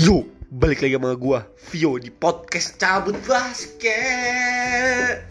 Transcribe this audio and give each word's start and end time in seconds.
Yo, 0.00 0.24
balik 0.48 0.80
lagi 0.80 0.96
sama 0.96 1.12
gua, 1.12 1.44
Vio 1.68 2.00
di 2.00 2.08
podcast 2.08 2.80
cabut 2.80 3.20
basket. 3.28 5.28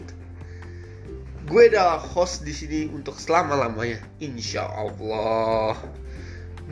Gue 1.50 1.66
adalah 1.66 1.98
host 1.98 2.46
di 2.46 2.54
sini 2.54 2.86
untuk 2.86 3.18
selama 3.18 3.58
lamanya, 3.58 3.98
insya 4.22 4.70
Allah. 4.70 5.74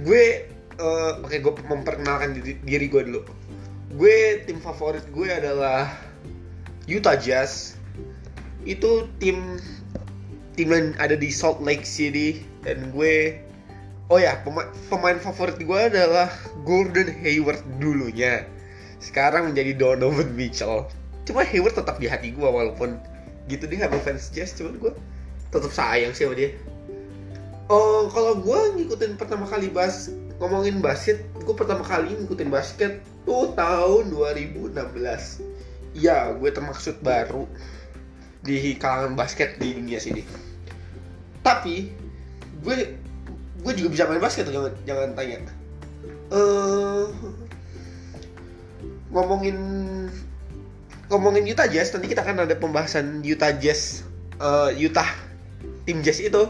Gue, 0.06 0.46
uh, 0.78 1.26
oke, 1.26 1.42
gue 1.42 1.52
memperkenalkan 1.66 2.38
diri, 2.38 2.62
diri 2.62 2.86
gue 2.86 3.02
dulu. 3.02 3.26
Gue 3.98 4.46
tim 4.46 4.62
favorit 4.62 5.02
gue 5.10 5.34
adalah 5.34 5.90
Utah 6.86 7.18
Jazz. 7.18 7.74
Itu 8.62 9.10
tim 9.18 9.58
tim 10.54 10.70
yang 10.70 10.94
ada 11.02 11.18
di 11.18 11.34
Salt 11.34 11.58
Lake 11.66 11.82
City 11.82 12.46
dan 12.62 12.94
gue 12.94 13.42
Oh 14.08 14.16
ya, 14.16 14.40
pemain, 14.40 14.64
pemain 14.88 15.20
favorit 15.20 15.60
gue 15.60 15.80
adalah 15.92 16.32
Gordon 16.64 17.12
Hayward 17.12 17.60
dulunya. 17.76 18.48
Sekarang 19.04 19.52
menjadi 19.52 19.76
Donovan 19.76 20.32
Mitchell. 20.32 20.88
Cuma 21.28 21.44
Hayward 21.44 21.76
tetap 21.76 22.00
di 22.00 22.08
hati 22.08 22.32
gue 22.32 22.48
walaupun 22.48 22.96
gitu 23.52 23.68
dia 23.68 23.84
sama 23.84 24.00
fans 24.00 24.32
Jazz, 24.32 24.56
cuman 24.56 24.80
gue 24.80 24.92
tetap 25.52 25.68
sayang 25.68 26.16
sih 26.16 26.24
sama 26.24 26.40
dia. 26.40 26.56
Oh, 27.68 28.08
kalau 28.08 28.40
gue 28.40 28.80
ngikutin 28.80 29.20
pertama 29.20 29.44
kali 29.44 29.68
bas 29.68 30.08
ngomongin 30.40 30.80
basket, 30.80 31.20
gue 31.44 31.52
pertama 31.52 31.84
kali 31.84 32.16
ngikutin 32.16 32.48
basket 32.48 33.04
tuh 33.28 33.52
tahun 33.52 34.08
2016. 34.08 34.72
Ya, 35.92 36.32
gue 36.32 36.48
termaksud 36.48 37.04
baru 37.04 37.44
di 38.40 38.72
kalangan 38.80 39.12
basket 39.12 39.60
di 39.60 39.76
dunia 39.76 40.00
sini. 40.00 40.24
Tapi 41.44 41.92
gue 42.64 42.76
gue 43.62 43.72
juga 43.74 43.88
bisa 43.90 44.04
main 44.06 44.22
basket 44.22 44.46
jangan 44.48 44.72
jangan 44.86 45.08
tanya. 45.18 45.38
Uh, 46.28 47.08
ngomongin 49.10 49.56
ngomongin 51.08 51.48
Utah 51.48 51.66
Jazz 51.66 51.90
nanti 51.96 52.12
kita 52.12 52.20
akan 52.22 52.44
ada 52.44 52.54
pembahasan 52.54 53.24
Utah 53.24 53.52
Jazz 53.56 54.04
uh, 54.38 54.70
Utah 54.76 55.08
tim 55.88 56.04
Jazz 56.04 56.20
itu 56.20 56.46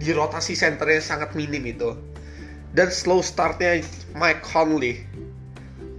di 0.00 0.12
rotasi 0.12 0.56
centernya 0.56 1.00
sangat 1.00 1.32
minim 1.36 1.64
itu. 1.66 1.96
Dan 2.70 2.86
slow 2.86 3.18
startnya 3.18 3.82
Mike 4.14 4.46
Conley. 4.46 5.02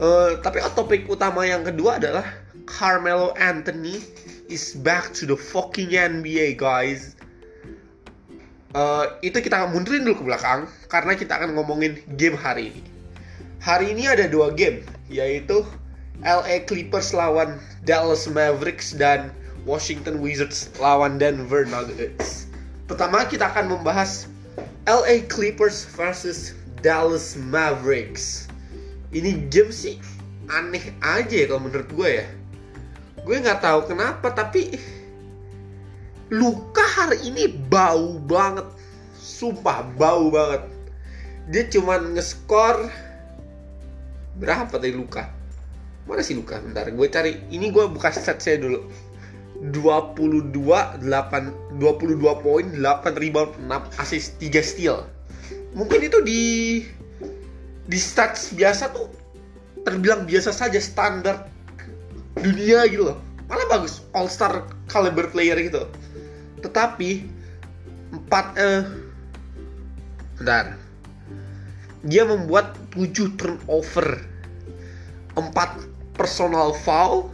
Uh, 0.01 0.39
tapi 0.41 0.63
topik 0.73 1.05
utama 1.05 1.43
yang 1.45 1.61
kedua 1.61 1.99
adalah 2.01 2.25
Carmelo 2.65 3.35
Anthony 3.37 4.01
is 4.47 4.73
back 4.81 5.11
to 5.13 5.27
the 5.27 5.37
fucking 5.37 5.93
NBA 5.93 6.57
guys 6.57 7.13
uh, 8.75 9.05
itu 9.23 9.39
kita 9.39 9.67
mundurin 9.71 10.03
dulu 10.07 10.23
ke 10.23 10.25
belakang 10.27 10.67
karena 10.87 11.13
kita 11.15 11.39
akan 11.39 11.55
ngomongin 11.55 11.99
game 12.15 12.35
hari 12.35 12.71
ini. 12.71 12.81
Hari 13.61 13.93
ini 13.93 14.09
ada 14.09 14.25
dua 14.25 14.49
game, 14.49 14.81
yaitu 15.05 15.61
LA 16.25 16.65
Clippers 16.65 17.13
lawan 17.13 17.61
Dallas 17.85 18.25
Mavericks 18.25 18.93
dan 18.97 19.29
Washington 19.69 20.17
Wizards 20.21 20.73
lawan 20.81 21.21
Denver 21.21 21.65
Nuggets. 21.69 22.49
Pertama 22.89 23.25
kita 23.29 23.53
akan 23.53 23.77
membahas 23.77 24.25
LA 24.89 25.25
Clippers 25.29 25.85
versus 25.93 26.57
Dallas 26.81 27.37
Mavericks. 27.37 28.49
Ini 29.13 29.45
game 29.53 29.69
sih 29.69 30.01
aneh 30.49 30.91
aja 31.05 31.29
ya 31.29 31.45
kalau 31.45 31.69
menurut 31.69 31.89
gue 31.93 32.09
ya. 32.23 32.27
Gue 33.21 33.37
nggak 33.37 33.61
tahu 33.61 33.93
kenapa 33.93 34.33
tapi 34.33 34.73
Luka 36.33 36.80
hari 36.91 37.17
ini 37.23 37.47
bau 37.71 38.19
banget. 38.27 38.67
Sumpah 39.15 39.87
bau 39.95 40.27
banget. 40.27 40.67
Dia 41.49 41.63
cuman 41.71 42.13
ngeskor 42.13 42.91
berapa 44.37 44.71
tadi 44.75 44.91
Luka? 44.91 45.31
Mana 46.05 46.21
sih 46.21 46.35
Luka? 46.35 46.59
Bentar, 46.59 46.91
gue 46.91 47.07
cari. 47.07 47.39
Ini 47.49 47.71
gue 47.71 47.87
buka 47.87 48.11
set 48.11 48.43
saya 48.43 48.59
dulu. 48.59 48.91
22 49.61 50.57
8 50.57 51.05
22 51.77 52.17
poin, 52.41 52.65
8 52.65 53.21
rebound, 53.21 53.53
6 53.61 54.01
assist, 54.01 54.41
3 54.41 54.57
steal. 54.61 55.05
Mungkin 55.77 56.01
itu 56.01 56.17
di 56.25 56.41
di 57.85 57.99
stats 57.99 58.51
biasa 58.57 58.89
tuh 58.89 59.05
terbilang 59.85 60.25
biasa 60.25 60.49
saja 60.49 60.81
standar 60.81 61.45
dunia 62.41 62.89
gitu 62.89 63.13
loh. 63.13 63.17
Malah 63.45 63.67
bagus, 63.69 64.01
all 64.17 64.25
star 64.31 64.65
caliber 64.89 65.29
player 65.29 65.59
gitu 65.61 65.85
tetapi 66.61 67.27
empat 68.11 68.45
eh 68.57 68.83
bentar. 70.41 70.73
Dia 72.01 72.25
membuat 72.25 72.73
7 72.97 73.37
turnover. 73.37 74.25
4 75.37 76.17
personal 76.17 76.73
foul. 76.81 77.29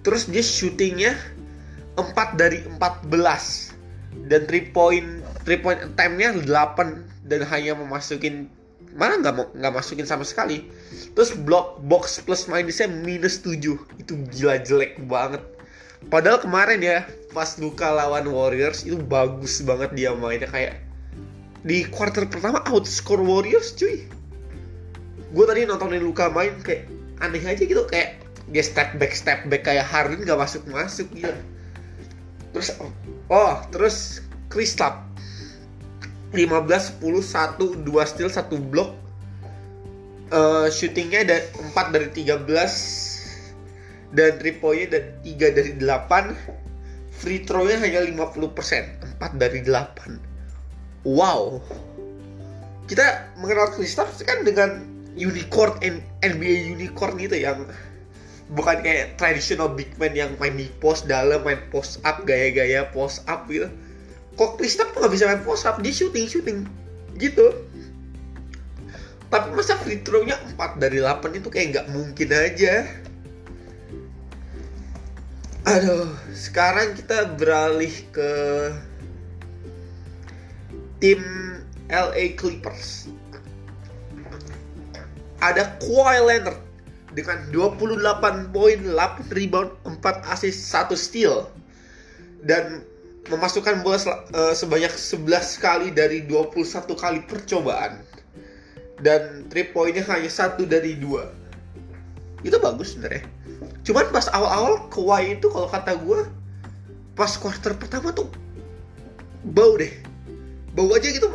Terus 0.00 0.26
dia 0.32 0.40
shootingnya 0.40 1.12
4 2.00 2.40
dari 2.40 2.64
14 2.64 3.76
dan 4.26 4.48
3 4.48 4.72
point 4.72 5.08
3 5.44 5.60
point 5.60 5.80
attempt-nya 5.92 6.32
8 6.40 7.28
dan 7.28 7.40
hanya 7.46 7.76
memasukin 7.76 8.48
mana 8.96 9.22
nggak 9.22 9.34
mau 9.36 9.46
nggak 9.54 9.74
masukin 9.76 10.08
sama 10.08 10.24
sekali. 10.26 10.66
Terus 11.14 11.36
block 11.36 11.78
box 11.84 12.24
plus 12.24 12.48
minusnya 12.50 12.88
minus 12.90 13.38
7 13.44 13.60
itu 14.00 14.12
gila 14.34 14.56
jelek 14.64 14.98
banget 15.06 15.44
Padahal 16.08 16.40
kemarin 16.40 16.80
ya 16.80 17.04
pas 17.36 17.60
Luka 17.60 17.92
lawan 17.92 18.24
Warriors 18.32 18.88
itu 18.88 18.96
bagus 18.96 19.60
banget 19.60 19.92
dia 19.92 20.10
mainnya. 20.16 20.48
Kayak 20.48 20.80
di 21.60 21.84
quarter 21.92 22.24
pertama 22.24 22.64
outscore 22.72 23.20
Warriors 23.20 23.76
cuy. 23.76 24.08
Gue 25.36 25.44
tadi 25.44 25.68
nontonin 25.68 26.00
Luka 26.00 26.32
main 26.32 26.56
kayak 26.64 26.88
aneh 27.20 27.44
aja 27.44 27.60
gitu. 27.60 27.84
Kayak 27.84 28.24
dia 28.48 28.64
step 28.64 28.96
back 28.96 29.12
step 29.12 29.44
back 29.46 29.68
kayak 29.68 29.84
Harden 29.84 30.24
gak 30.24 30.40
masuk 30.40 30.64
masuk 30.72 31.06
gitu. 31.12 31.30
Terus 32.56 32.74
oh 33.28 33.60
terus 33.68 34.24
Kristaps 34.48 35.06
15 36.32 37.02
10 37.02 37.02
1 37.02 37.86
2 37.86 38.10
steal 38.10 38.30
1 38.30 38.72
block. 38.72 38.96
Uh, 40.30 40.70
shootingnya 40.70 41.26
ada 41.26 41.42
4 41.74 41.90
dari 41.90 42.06
13 42.14 43.09
dan 44.10 44.38
3 44.38 44.62
poinnya 44.62 44.98
dan 44.98 45.04
3 45.22 45.56
dari 45.56 45.72
8 45.78 46.34
free 47.20 47.44
throw-nya 47.46 47.78
hanya 47.78 48.00
50% 48.02 49.20
4 49.22 49.42
dari 49.42 49.60
8 49.62 51.06
wow. 51.06 51.60
Kita 52.90 53.30
mengenal 53.38 53.70
Kristaps 53.70 54.26
kan 54.26 54.42
dengan 54.42 54.82
unicorn 55.14 55.78
NBA 56.22 56.74
unicorn 56.74 57.18
gitu 57.22 57.38
yang 57.38 57.66
bukan 58.50 58.82
kayak 58.82 59.14
traditional 59.14 59.70
big 59.70 59.94
man 59.94 60.10
yang 60.14 60.34
main 60.42 60.58
di 60.58 60.66
post 60.82 61.06
dalam 61.06 61.46
main 61.46 61.62
post 61.70 62.02
up 62.02 62.26
gaya-gaya 62.26 62.90
post 62.90 63.22
up 63.30 63.46
gitu. 63.46 63.70
Kok 64.34 64.58
Kristaps 64.58 64.90
nggak 64.98 65.12
bisa 65.12 65.30
main 65.30 65.42
post 65.46 65.70
up? 65.70 65.78
Dia 65.78 65.94
shooting 65.94 66.26
shooting. 66.26 66.58
Gitu. 67.14 67.46
Tapi 69.30 69.54
masa 69.54 69.78
free 69.78 70.02
throw-nya 70.02 70.34
4 70.58 70.82
dari 70.82 70.98
8 70.98 71.38
itu 71.38 71.46
kayak 71.46 71.66
nggak 71.70 71.86
mungkin 71.94 72.28
aja 72.34 72.82
Aduh, 75.68 76.08
sekarang 76.32 76.96
kita 76.96 77.36
beralih 77.36 77.92
ke 78.16 78.32
tim 81.04 81.20
LA 81.92 82.32
Clippers. 82.32 83.12
Ada 85.44 85.76
Kawhi 85.76 86.16
Leonard 86.24 86.56
dengan 87.12 87.44
28 87.52 88.56
poin, 88.56 88.78
8 88.80 89.36
rebound, 89.36 89.76
4 89.84 90.32
assist, 90.32 90.72
1 90.72 90.96
steal. 90.96 91.44
Dan 92.40 92.80
memasukkan 93.28 93.84
bola 93.84 94.00
uh, 94.32 94.56
sebanyak 94.56 94.96
11 94.96 95.28
kali 95.60 95.92
dari 95.92 96.24
21 96.24 96.88
kali 96.96 97.20
percobaan. 97.28 98.00
Dan 98.96 99.44
3 99.52 99.76
poinnya 99.76 100.08
hanya 100.08 100.32
satu 100.32 100.64
dari 100.64 100.96
dua. 100.96 101.28
Itu 102.40 102.56
bagus 102.56 102.96
sebenarnya 102.96 103.39
cuman 103.84 104.06
pas 104.12 104.26
awal-awal 104.32 104.88
Kawhi 104.88 105.36
itu 105.40 105.46
kalau 105.52 105.68
kata 105.68 105.96
gue 106.00 106.24
pas 107.16 107.32
quarter 107.36 107.76
pertama 107.76 108.12
tuh 108.12 108.28
bau 109.44 109.76
deh. 109.76 109.92
Bau 110.72 110.88
aja 110.94 111.10
gitu 111.10 111.28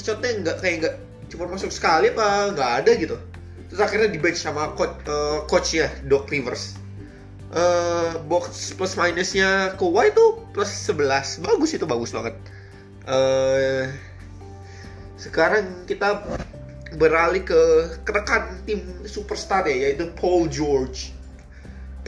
shotnya 0.00 0.40
nggak 0.40 0.56
kayak 0.64 0.76
nggak 0.80 0.94
cuma 1.30 1.44
masuk 1.46 1.70
sekali 1.70 2.10
apa 2.10 2.56
nggak 2.56 2.70
ada 2.84 2.92
gitu. 2.96 3.16
Terus 3.70 3.80
akhirnya 3.80 4.08
di 4.10 4.18
bench 4.18 4.40
sama 4.42 4.74
coach 4.74 4.96
uh, 5.06 5.44
coach 5.46 5.76
ya 5.76 5.88
Doc 6.08 6.26
Rivers. 6.32 6.76
Uh, 7.50 8.14
box 8.30 8.70
plus 8.78 8.94
minusnya 8.94 9.74
Kawhi 9.74 10.14
itu 10.14 10.24
plus 10.54 10.70
11 10.86 11.42
bagus 11.42 11.70
itu 11.74 11.84
bagus 11.86 12.10
banget. 12.14 12.34
Uh, 13.04 13.90
sekarang 15.20 15.84
kita 15.84 16.22
beralih 16.96 17.44
ke 17.46 17.60
rekan 18.08 18.58
tim 18.66 18.82
superstar 19.06 19.66
ya 19.66 19.90
yaitu 19.90 20.10
Paul 20.18 20.50
George 20.50 21.14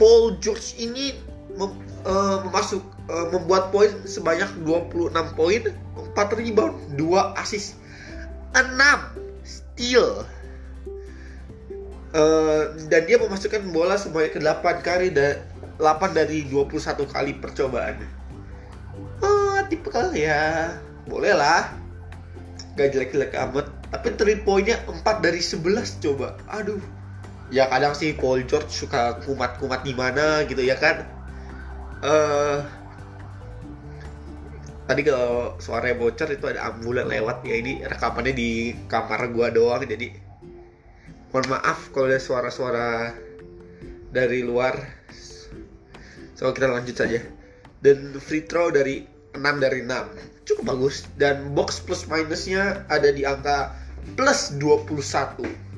Paul 0.03 0.35
George 0.43 0.75
ini 0.83 1.15
mem, 1.55 1.71
uh, 2.03 2.43
memasuk 2.43 2.83
uh, 3.07 3.31
membuat 3.31 3.71
poin 3.71 3.87
sebanyak 4.03 4.51
26 4.67 5.15
poin, 5.31 5.63
4 5.95 6.39
rebound, 6.43 6.75
2 6.99 7.39
assist, 7.39 7.79
6 8.51 8.67
steal. 9.47 10.27
Uh, 12.11 12.75
dan 12.91 13.07
dia 13.07 13.15
memasukkan 13.15 13.63
bola 13.71 13.95
sebanyak 13.95 14.43
8 14.43 14.83
kali 14.83 15.07
dan 15.15 15.39
8 15.79 16.11
dari 16.11 16.51
21 16.51 16.83
kali 17.07 17.39
percobaan. 17.39 18.03
Oh, 19.23 19.55
tipe 19.71 19.87
kali 19.87 20.27
ya. 20.27 20.75
Boleh 21.07 21.31
lah. 21.31 21.71
Gak 22.75 22.91
jelek-jelek 22.91 23.39
amat. 23.39 23.71
Tapi 23.87 24.19
3 24.19 24.43
poinnya 24.43 24.83
4 24.83 25.23
dari 25.23 25.39
11 25.39 26.03
coba. 26.03 26.35
Aduh. 26.51 27.02
Ya 27.53 27.69
kadang 27.69 27.93
sih 27.93 28.17
Paul 28.17 28.49
George 28.49 28.73
suka 28.73 29.21
kumat-kumat 29.21 29.85
di 29.85 29.93
mana 29.93 30.41
gitu 30.49 30.65
ya 30.65 30.73
kan. 30.73 31.05
Uh, 32.01 32.65
tadi 34.89 35.05
kalau 35.05 35.53
suaranya 35.61 36.01
bocor 36.01 36.33
itu 36.33 36.49
ada 36.49 36.73
ambulan 36.73 37.05
lewat 37.05 37.45
ya 37.45 37.61
ini 37.61 37.85
rekamannya 37.85 38.33
di 38.33 38.73
kamar 38.89 39.29
gua 39.31 39.53
doang 39.53 39.85
jadi 39.85 40.11
mohon 41.29 41.45
maaf 41.47 41.93
kalau 41.93 42.09
ada 42.09 42.17
suara-suara 42.17 43.13
dari 44.09 44.41
luar. 44.41 44.73
So 46.33 46.49
kita 46.57 46.73
lanjut 46.73 46.97
saja. 46.97 47.21
Dan 47.85 48.17
free 48.17 48.49
throw 48.49 48.73
dari 48.73 49.05
6 49.37 49.45
dari 49.61 49.85
6 49.85 50.49
cukup 50.49 50.73
bagus. 50.73 51.05
Dan 51.21 51.53
box 51.53 51.85
plus 51.85 52.09
minusnya 52.09 52.81
ada 52.89 53.13
di 53.13 53.29
angka 53.29 53.77
plus 54.17 54.57
21 54.57 55.72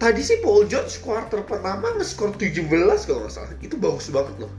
tadi 0.00 0.20
sih 0.20 0.40
Paul 0.44 0.68
George 0.68 1.00
quarter 1.00 1.40
pertama 1.44 1.92
nge-score 1.96 2.36
17 2.36 2.68
kalau 3.08 3.24
nggak 3.24 3.32
salah. 3.32 3.52
Itu 3.64 3.80
bagus 3.80 4.12
banget 4.12 4.36
loh. 4.44 4.52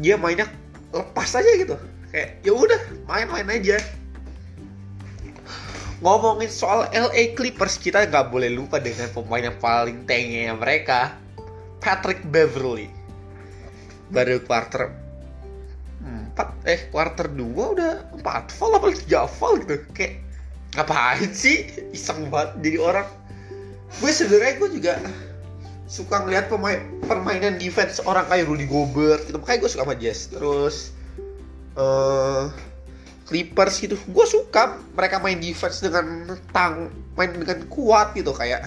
Dia 0.00 0.20
mainnya 0.20 0.48
lepas 0.92 1.32
aja 1.32 1.48
gitu. 1.56 1.76
Kayak 2.12 2.40
ya 2.44 2.52
udah 2.52 2.80
main-main 3.08 3.48
aja. 3.48 3.80
Ngomongin 6.04 6.52
soal 6.52 6.92
LA 6.92 7.32
Clippers 7.32 7.80
kita 7.80 8.04
nggak 8.04 8.28
boleh 8.28 8.52
lupa 8.52 8.76
dengan 8.76 9.08
pemain 9.16 9.48
yang 9.48 9.56
paling 9.56 10.04
tenge 10.04 10.52
mereka 10.60 11.16
Patrick 11.80 12.20
Beverly. 12.28 12.92
Baru 14.12 14.38
quarter 14.44 14.92
4 16.36 16.68
eh 16.68 16.80
quarter 16.92 17.32
2 17.32 17.40
udah 17.48 17.92
4 18.20 18.52
fall 18.52 18.76
apa 18.76 18.92
3 18.92 19.24
fall 19.24 19.56
gitu. 19.64 19.80
Kayak 19.96 20.20
ngapain 20.76 21.32
sih? 21.32 21.72
Iseng 21.96 22.28
banget 22.28 22.60
jadi 22.60 22.78
orang 22.84 23.08
gue 23.86 24.10
sebenarnya 24.12 24.54
gue 24.60 24.70
juga 24.76 24.94
suka 25.86 26.26
ngeliat 26.26 26.50
pemain 26.50 26.82
permainan 27.06 27.62
defense 27.62 28.02
orang 28.02 28.26
kayak 28.26 28.50
Rudy 28.50 28.66
Gobert 28.66 29.22
gitu. 29.30 29.38
Makanya 29.38 29.58
gue 29.62 29.70
suka 29.70 29.84
sama 29.86 29.96
Jazz. 29.96 30.28
Terus 30.34 30.76
uh, 31.78 32.50
Clippers 33.30 33.78
gitu. 33.78 33.94
Gue 34.10 34.26
suka 34.26 34.78
mereka 34.98 35.22
main 35.22 35.38
defense 35.38 35.80
dengan 35.82 36.36
tang 36.50 36.90
main 37.14 37.30
dengan 37.32 37.64
kuat 37.70 38.12
gitu 38.18 38.34
kayak 38.34 38.66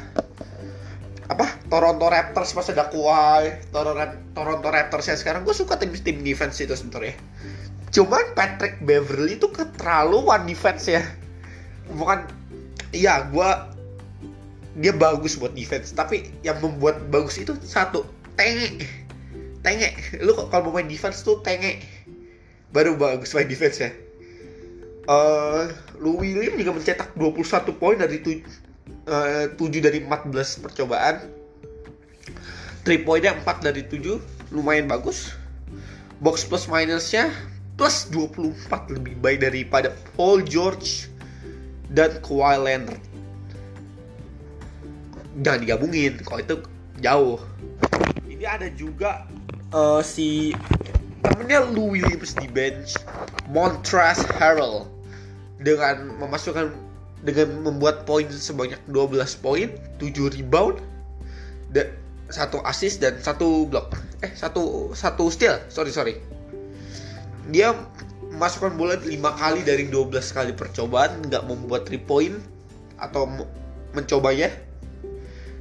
apa 1.30 1.46
Toronto 1.70 2.10
Raptors 2.10 2.58
pas 2.58 2.66
ada 2.74 2.90
Kawhi 2.90 3.70
Toronto 3.70 4.18
Toronto 4.34 4.68
Raptors 4.72 5.06
ya 5.12 5.16
sekarang. 5.20 5.44
Gue 5.44 5.54
suka 5.54 5.76
tim 5.78 5.92
tim 5.92 6.24
defense 6.24 6.64
itu 6.64 6.74
sebenarnya. 6.74 7.20
Cuman 7.90 8.34
Patrick 8.34 8.80
Beverly 8.82 9.38
itu 9.38 9.52
keterlaluan 9.52 10.48
defense 10.48 10.88
ya 10.90 11.04
bukan 11.90 12.22
iya 12.94 13.26
gue 13.30 13.50
dia 14.80 14.96
bagus 14.96 15.36
buat 15.36 15.54
defense. 15.54 15.92
Tapi 15.94 16.32
yang 16.42 16.58
membuat 16.64 17.12
bagus 17.12 17.38
itu 17.38 17.54
satu 17.62 18.08
tenge. 18.40 18.88
Tenge. 19.62 19.92
Lu 20.24 20.34
kalau 20.50 20.72
mau 20.72 20.80
main 20.80 20.88
defense 20.88 21.22
tuh 21.22 21.44
tenge. 21.44 21.84
Baru 22.72 22.96
bagus 22.96 23.36
main 23.36 23.46
defense 23.46 23.78
ya 23.84 23.92
uh, 25.10 25.66
Lou 25.98 26.22
William 26.22 26.54
juga 26.56 26.72
mencetak 26.78 27.18
21 27.18 27.82
poin 27.82 27.98
dari 27.98 28.22
tu, 28.22 28.38
uh, 29.10 29.50
7 29.50 29.58
dari 29.82 30.06
14 30.06 30.64
percobaan. 30.64 31.26
3 32.86 33.06
poinnya 33.06 33.34
4 33.34 33.66
dari 33.66 33.82
7 33.90 34.54
lumayan 34.54 34.86
bagus. 34.86 35.34
Box 36.22 36.46
plus 36.46 36.70
minusnya 36.70 37.32
plus 37.80 38.12
24 38.12 38.96
lebih 39.00 39.16
baik 39.24 39.40
daripada 39.40 39.96
Paul 40.20 40.44
George 40.44 41.08
dan 41.96 42.20
Kawhi 42.20 42.60
Leonard 42.60 43.00
jangan 45.44 45.60
digabungin. 45.64 46.20
Kalau 46.24 46.40
itu 46.42 46.56
jauh. 47.00 47.38
Ini 48.28 48.46
ada 48.46 48.68
juga 48.72 49.28
uh, 49.76 50.00
si 50.04 50.56
temennya 51.24 51.68
Lou 51.72 51.96
Williams 51.96 52.36
di 52.40 52.48
bench 52.48 52.96
Montrezl 53.52 54.24
Harrell 54.40 54.88
dengan 55.60 56.16
memasukkan 56.20 56.72
dengan 57.20 57.52
membuat 57.68 58.08
poin 58.08 58.24
sebanyak 58.32 58.80
12 58.88 59.44
poin 59.44 59.68
7 60.00 60.40
rebound 60.40 60.80
dan 61.76 61.92
satu 62.32 62.64
assist 62.64 63.04
dan 63.04 63.20
satu 63.20 63.68
block. 63.68 63.92
Eh 64.24 64.32
satu 64.32 64.96
satu 64.96 65.28
steal. 65.28 65.60
Sorry 65.68 65.92
sorry. 65.92 66.16
Dia 67.52 67.76
masukkan 68.30 68.78
bola 68.78 68.96
5 68.96 69.10
kali 69.20 69.62
dari 69.68 69.90
12 69.92 70.16
kali 70.32 70.52
percobaan 70.56 71.28
nggak 71.28 71.44
membuat 71.50 71.90
3 71.90 72.00
point 72.08 72.38
atau 73.02 73.28
mencobanya 73.92 74.54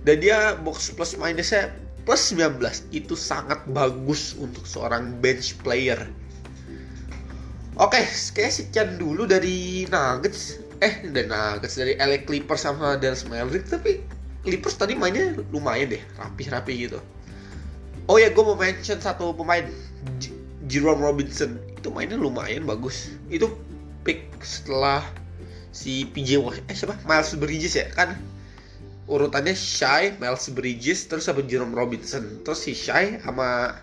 dan 0.09 0.25
dia 0.25 0.57
box 0.65 0.97
plus 0.97 1.21
minusnya 1.21 1.69
plus 2.09 2.33
19 2.33 2.57
itu 2.97 3.13
sangat 3.13 3.61
bagus 3.69 4.33
untuk 4.41 4.65
seorang 4.65 5.21
bench 5.21 5.61
player. 5.61 6.01
Oke 7.77 8.01
kayak 8.33 8.53
sekian 8.57 8.97
dulu 8.97 9.29
dari 9.29 9.85
Nuggets. 9.93 10.57
Eh 10.81 11.05
dari 11.05 11.29
Nuggets 11.29 11.77
dari 11.77 11.93
LA 12.01 12.25
Clippers 12.25 12.65
sama 12.65 12.97
Dallas 12.97 13.29
Mavericks. 13.29 13.69
Tapi 13.69 14.01
Clippers 14.49 14.81
tadi 14.81 14.97
mainnya 14.97 15.37
lumayan 15.53 15.93
deh 15.93 16.01
rapi-rapi 16.17 16.89
gitu. 16.89 17.05
Oh 18.09 18.17
ya 18.17 18.33
gue 18.33 18.41
mau 18.41 18.57
mention 18.57 18.97
satu 18.97 19.37
pemain. 19.37 19.69
J 20.17 20.33
Jerome 20.73 21.05
Robinson. 21.05 21.61
Itu 21.77 21.93
mainnya 21.93 22.17
lumayan 22.17 22.65
bagus. 22.65 23.13
Itu 23.29 23.53
pick 24.09 24.33
setelah 24.41 25.05
si 25.69 26.09
PJ 26.09 26.41
eh 26.41 26.73
siapa? 26.73 26.97
Miles 27.05 27.37
Bridges 27.37 27.77
ya 27.77 27.93
kan 27.93 28.17
urutannya 29.09 29.57
Shy, 29.57 30.21
Miles 30.21 30.47
Bridges, 30.53 31.09
terus 31.09 31.25
sama 31.25 31.41
Jerome 31.49 31.73
Robinson. 31.73 32.45
Terus 32.45 32.61
si 32.61 32.77
Shy 32.77 33.17
sama 33.25 33.81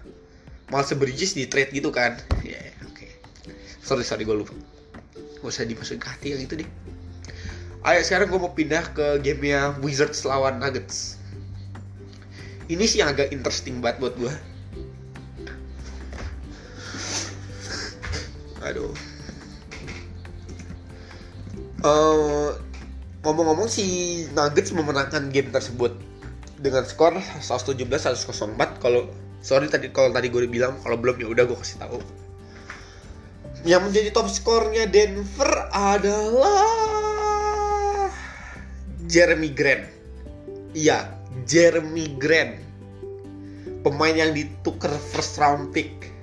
Miles 0.69 0.94
Bridges 0.94 1.33
di 1.33 1.50
trade 1.50 1.74
gitu 1.74 1.89
kan. 1.89 2.22
Ya, 2.45 2.62
yeah, 2.62 2.86
oke. 2.86 2.94
Okay. 2.94 3.12
Sorry, 3.81 4.06
sorry 4.06 4.24
gue 4.24 4.38
lupa. 4.38 4.54
Gak 5.42 5.50
usah 5.50 5.66
dimasukin 5.66 6.01
ke 6.01 6.07
hati 6.07 6.27
yang 6.38 6.42
itu 6.45 6.62
deh. 6.62 6.69
Ayo 7.86 8.01
sekarang 8.01 8.34
gue 8.34 8.39
mau 8.41 8.53
pindah 8.53 8.82
ke 8.98 9.22
gamenya 9.22 9.77
Wizards 9.82 10.25
lawan 10.25 10.58
Nuggets. 10.62 11.22
Ini 12.65 12.82
sih 12.89 13.01
yang 13.01 13.13
agak 13.13 13.29
interesting 13.29 13.77
banget 13.77 14.01
buat 14.01 14.13
gue. 14.17 14.34
Aduh. 18.65 18.89
Uh, 21.86 22.58
ngomong-ngomong 23.25 23.65
si 23.65 24.22
Nuggets 24.38 24.70
memenangkan 24.70 25.34
game 25.34 25.50
tersebut 25.50 25.98
dengan 26.62 26.86
skor 26.86 27.17
117-104 27.41 28.77
kalau 28.77 29.10
sorry 29.41 29.65
tadi 29.65 29.89
kalau 29.89 30.13
tadi 30.13 30.29
gue 30.29 30.46
bilang 30.46 30.77
kalau 30.86 30.94
belum 30.94 31.17
ya 31.17 31.34
udah 31.34 31.44
gue 31.50 31.58
kasih 31.58 31.82
tahu. 31.82 31.98
Yang 33.65 33.82
menjadi 33.89 34.10
top 34.13 34.29
skornya 34.29 34.86
Denver 34.86 35.74
adalah 35.74 36.70
Jeremy 39.10 39.50
Grant. 39.58 39.89
Iya 40.77 41.10
Jeremy 41.50 42.13
Grant. 42.22 42.62
Pemain 43.82 44.13
yang 44.13 44.38
ditukar 44.38 44.94
first 44.94 45.41
round 45.41 45.74
pick. 45.74 46.13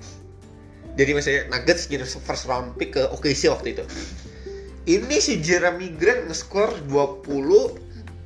Jadi 0.95 1.11
misalnya 1.11 1.51
Nuggets 1.51 1.91
gitu 1.91 2.07
first 2.23 2.47
round 2.47 2.79
pick 2.79 2.95
ke 2.95 3.11
OKC 3.11 3.51
waktu 3.51 3.75
itu 3.75 3.83
ini 4.83 5.17
si 5.23 5.39
Jeremy 5.39 5.95
Grant 5.95 6.27
nge-score 6.27 6.83
20 6.91 7.83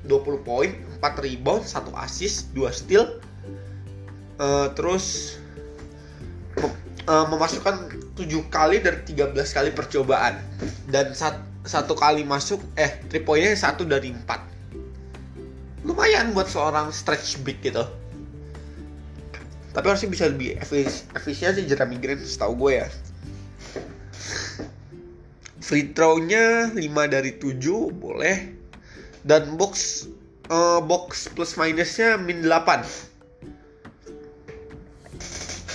20 0.07 0.47
poin, 0.47 0.71
4 1.03 1.19
rebound, 1.19 1.67
1 1.67 1.91
assist, 2.01 2.49
2 2.55 2.71
steal. 2.71 3.19
Uh, 4.37 4.69
terus 4.77 5.35
uh, 7.09 7.25
memasukkan 7.27 7.91
7 8.15 8.25
kali 8.53 8.79
dari 8.79 9.01
13 9.03 9.33
kali 9.33 9.69
percobaan 9.73 10.37
dan 10.87 11.11
sat, 11.11 11.41
satu 11.65 11.97
kali 11.97 12.21
masuk 12.23 12.61
eh 12.77 13.01
3 13.09 13.27
poinnya 13.27 13.53
satu 13.57 13.83
dari 13.83 14.13
4. 14.13 15.85
Lumayan 15.85 16.31
buat 16.31 16.47
seorang 16.47 16.93
stretch 16.93 17.41
big 17.43 17.59
gitu. 17.61 17.83
Tapi 19.75 19.85
harusnya 19.85 20.09
bisa 20.09 20.25
lebih 20.25 20.57
efisien 21.13 21.53
sih 21.53 21.65
Jeremy 21.69 22.01
Grant 22.01 22.25
setahu 22.25 22.57
gue 22.65 22.81
ya 22.81 22.87
free 25.67 25.91
throw-nya 25.91 26.71
5 26.71 26.79
dari 27.11 27.35
7 27.35 27.59
boleh. 27.91 28.55
Dan 29.27 29.59
box 29.59 30.07
uh, 30.47 30.79
box 30.79 31.27
plus 31.35 31.59
minusnya 31.59 32.15
min 32.15 32.47
8 32.47 33.07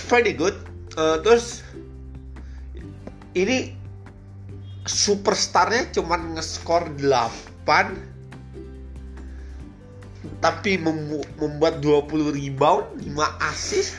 pretty 0.09 0.33
good. 0.33 0.57
Uh, 0.97 1.21
terus 1.21 1.61
ini 3.37 3.77
superstarnya 4.85 5.89
cuman 5.93 6.37
nge-score 6.37 6.89
8 6.97 7.65
tapi 10.43 10.75
mem- 10.75 11.23
membuat 11.39 11.79
20 11.79 12.35
rebound 12.35 12.85
5 12.99 13.49
assist 13.53 13.95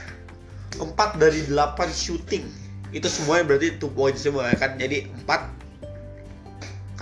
4 0.79 1.23
dari 1.23 1.47
8 1.47 1.55
shooting. 1.91 2.47
Itu 2.95 3.11
semuanya 3.11 3.55
berarti 3.55 3.75
2 3.79 3.91
point 3.91 4.15
semua 4.15 4.51
ya 4.51 4.57
kan? 4.59 4.79
Jadi 4.79 5.11
4 5.27 5.54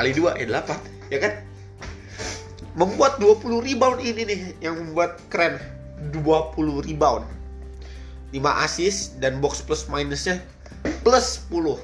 kali 0.03 0.19
2 0.19 0.35
ya 0.43 0.47
8 0.51 1.15
ya 1.15 1.19
kan? 1.23 1.33
Membuat 2.75 3.23
20 3.23 3.63
rebound 3.63 4.03
ini 4.03 4.27
nih 4.27 4.41
yang 4.59 4.75
membuat 4.75 5.23
keren. 5.31 5.63
20 6.11 6.83
rebound. 6.83 7.23
5 8.35 8.67
assist 8.67 9.23
dan 9.23 9.39
box 9.39 9.63
plus 9.63 9.87
minusnya 9.87 10.43
plus 11.07 11.47
10 11.53 11.79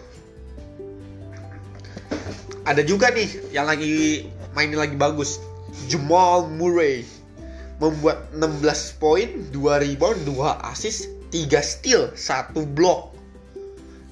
ada 2.68 2.82
juga 2.84 3.08
nih 3.14 3.30
yang 3.54 3.64
lagi 3.64 4.26
main 4.52 4.68
lagi 4.74 4.98
bagus. 4.98 5.40
Jamal 5.88 6.50
Murray 6.52 7.06
membuat 7.80 8.28
16 8.34 9.00
poin 9.00 9.28
2 9.54 9.84
rebound 9.86 10.18
2 10.26 10.68
assist 10.68 11.08
3 11.30 11.62
steal 11.62 12.12
1 12.12 12.52
block. 12.76 13.14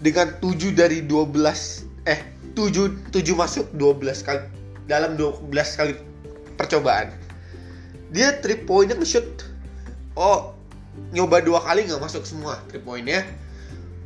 Dengan 0.01 0.33
7 0.41 0.77
dari 0.77 1.05
12 1.05 2.07
eh 2.09 2.21
7 2.57 3.13
7 3.13 3.37
masuk 3.37 3.67
12 3.77 4.27
kali 4.27 4.43
dalam 4.89 5.15
12 5.15 5.53
kali 5.53 5.93
percobaan. 6.57 7.13
Dia 8.11 8.41
3 8.41 8.65
poinnya 8.65 8.97
nge-shoot. 8.97 9.45
Oh 10.17 10.57
nyoba 11.13 11.45
dua 11.45 11.61
kali 11.61 11.85
nggak 11.85 12.01
masuk 12.01 12.25
semua 12.25 12.57
3 12.73 12.81
poinnya 12.81 13.21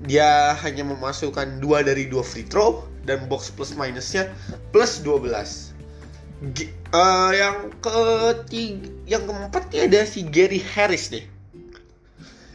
dia 0.02 0.56
hanya 0.64 0.82
memasukkan 0.82 1.60
2 1.62 1.88
dari 1.88 2.08
2 2.08 2.18
free 2.24 2.46
throw 2.48 2.82
dan 3.04 3.28
box 3.28 3.52
plus 3.52 3.76
minusnya 3.76 4.32
plus 4.74 5.04
12 5.04 5.76
G 6.56 6.72
uh, 6.96 7.30
yang 7.36 7.68
ketiga 7.84 8.88
yang 9.04 9.22
keempat 9.28 9.68
nih 9.68 9.80
ada 9.92 10.00
si 10.08 10.24
Gary 10.24 10.56
Harris 10.56 11.12
nih. 11.12 11.28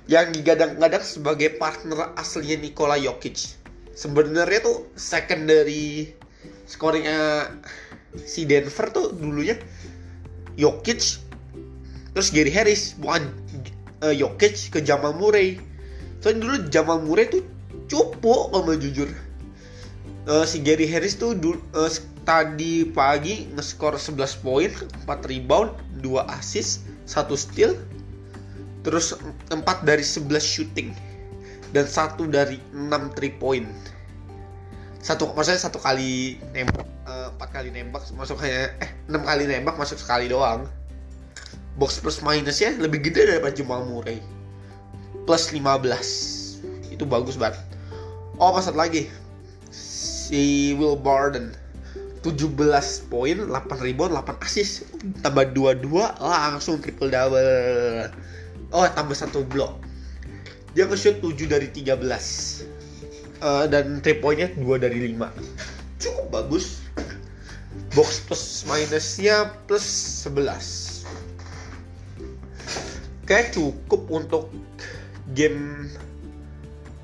Yang 0.09 0.41
digadang-gadang 0.41 1.05
sebagai 1.05 1.53
partner 1.57 2.13
aslinya 2.17 2.65
Nikola 2.65 2.97
Jokic 2.97 3.57
sebenarnya 3.95 4.59
tuh 4.61 4.91
secondary 4.99 6.11
scoringnya 6.67 7.49
si 8.19 8.43
Denver 8.43 8.91
tuh 8.91 9.15
dulunya 9.15 9.55
Jokic 10.59 11.23
terus 12.15 12.31
Gary 12.31 12.51
Harris 12.51 12.95
bukan 12.95 13.27
uh, 14.03 14.15
Jokic 14.15 14.71
ke 14.71 14.79
Jamal 14.83 15.15
Murray. 15.15 15.59
Soalnya 16.23 16.39
dulu 16.47 16.55
Jamal 16.71 16.99
Murray 17.03 17.27
tuh 17.27 17.43
cupu 17.91 18.51
kalau 18.51 18.75
jujur. 18.75 19.11
Uh, 20.25 20.41
si 20.47 20.63
Gary 20.63 20.89
Harris 20.89 21.19
tuh 21.19 21.37
dulu, 21.37 21.59
uh, 21.77 21.91
tadi 22.25 22.87
pagi 22.87 23.45
ngeskor 23.53 23.93
11 23.93 24.41
poin 24.41 24.71
4 25.05 25.29
rebound 25.29 25.69
2 26.01 26.17
assist 26.33 26.81
1 27.05 27.29
steal 27.37 27.77
terus 28.81 29.13
4 29.53 29.61
dari 29.85 30.01
11 30.01 30.41
shooting 30.41 30.89
dan 31.75 31.83
satu 31.91 32.23
dari 32.31 32.55
6 32.71 32.87
3 32.87 33.35
point. 33.35 33.67
Satu 35.03 35.27
maksudnya 35.35 35.59
satu 35.59 35.75
kali 35.83 36.39
nembak 36.55 36.87
uh, 37.03 37.35
empat 37.35 37.49
kali 37.51 37.69
nembak 37.69 38.07
masuk 38.15 38.39
kayak 38.39 38.79
eh 38.79 38.89
enam 39.11 39.27
kali 39.27 39.43
nembak 39.43 39.75
masuk 39.75 39.99
sekali 39.99 40.31
doang. 40.31 40.63
Box 41.75 41.99
plus 41.99 42.23
minusnya 42.23 42.71
lebih 42.79 43.03
gede 43.03 43.27
daripada 43.27 43.51
Jamal 43.51 43.83
Murray. 43.83 44.23
Plus 45.27 45.51
15 45.51 46.95
itu 46.95 47.03
bagus 47.03 47.35
banget. 47.35 47.59
Oh 48.39 48.55
pas 48.55 48.63
lagi? 48.71 49.11
Si 49.75 50.71
Will 50.79 50.95
Barden. 50.95 51.51
17 52.23 52.57
poin 53.13 53.37
8 53.37 53.85
rebound 53.85 54.15
8 54.15 54.47
assist. 54.47 54.87
Tambah 55.21 55.51
22 55.53 55.91
langsung 56.23 56.79
triple 56.79 57.11
double. 57.11 58.09
Oh 58.73 58.87
tambah 58.95 59.13
satu 59.13 59.45
block 59.45 59.84
dia 60.75 60.83
nge-shoot 60.85 61.23
7 61.23 61.47
dari 61.47 61.71
13 61.71 61.95
uh, 63.39 63.65
dan 63.71 64.03
3 64.03 64.19
poinnya 64.19 64.51
2 64.53 64.61
dari 64.77 65.15
5 65.15 65.65
cukup 66.03 66.27
bagus. 66.29 66.83
Box 67.95 68.27
plus 68.27 68.67
minusnya 68.67 69.55
plus 69.67 69.87
11 70.27 70.85
kayak 73.25 73.57
cukup 73.57 74.05
untuk 74.11 74.53
game 75.33 75.89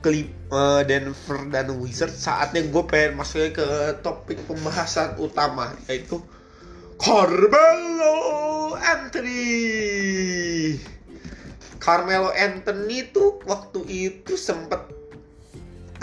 klip 0.01 0.29
uh, 0.53 0.81
Denver 0.85 1.45
dan 1.49 1.77
Wizards. 1.81 2.17
Saatnya 2.21 2.65
gue 2.65 2.83
pengen 2.85 3.17
masuk 3.17 3.57
ke 3.57 3.67
topik 4.01 4.37
pembahasan 4.45 5.17
utama 5.17 5.73
yaitu 5.89 6.21
Carmelo 7.01 8.17
Anthony 8.77 9.47
Carmelo 11.81 12.29
Anthony 12.37 13.09
tuh 13.09 13.41
waktu 13.49 13.81
itu 13.89 14.37
sempet 14.37 14.85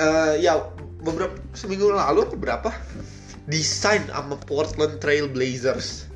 uh, 0.03 0.35
ya 0.35 0.59
beberapa 1.07 1.39
seminggu 1.55 1.95
lalu 1.95 2.27
atau 2.27 2.35
berapa 2.35 2.71
desain 3.47 4.03
sama 4.11 4.35
Portland 4.43 4.99
Trail 4.99 5.31
Blazers. 5.31 6.11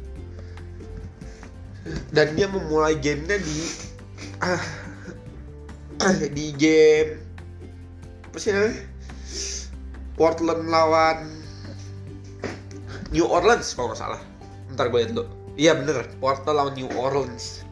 Dan 2.11 2.35
dia 2.35 2.51
memulai 2.51 2.99
gamenya 2.99 3.39
di 3.39 3.59
uh, 4.43 4.65
di 6.37 6.51
game 6.59 7.23
apa 8.27 8.37
sih 8.43 8.51
namanya? 8.51 8.83
Portland 10.19 10.67
lawan 10.67 11.19
New 13.15 13.31
Orleans 13.31 13.71
kalau 13.79 13.95
nggak 13.95 14.01
salah. 14.03 14.21
Ntar 14.75 14.91
gue 14.91 14.99
lihat 15.07 15.15
dulu. 15.15 15.27
Iya 15.55 15.79
bener. 15.79 16.11
Portland 16.19 16.59
lawan 16.59 16.75
New 16.75 16.91
Orleans 16.99 17.63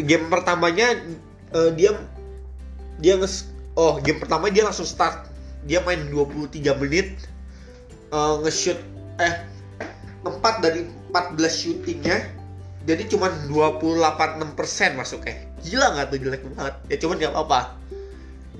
game 0.00 0.28
pertamanya 0.28 0.96
uh, 1.56 1.70
dia 1.72 1.96
dia 3.00 3.16
nges 3.16 3.48
oh 3.76 4.00
game 4.00 4.20
pertama 4.20 4.52
dia 4.52 4.64
langsung 4.64 4.88
start. 4.88 5.28
Dia 5.66 5.82
main 5.82 5.98
23 6.14 6.62
menit 6.78 7.26
uh, 8.14 8.38
nge-shoot 8.46 8.78
eh 9.18 9.34
4 10.22 10.64
dari 10.64 10.86
14 11.10 11.36
shootingnya. 11.50 12.18
Jadi 12.86 13.10
cuma 13.10 13.34
28,6% 13.50 14.94
masuknya 14.94 15.42
gila 15.66 15.86
nggak 15.98 16.06
tuh 16.14 16.18
jelek 16.22 16.42
banget. 16.54 16.74
Ya 16.86 16.96
cuman 17.02 17.16
nggak 17.18 17.34
apa-apa. 17.34 17.60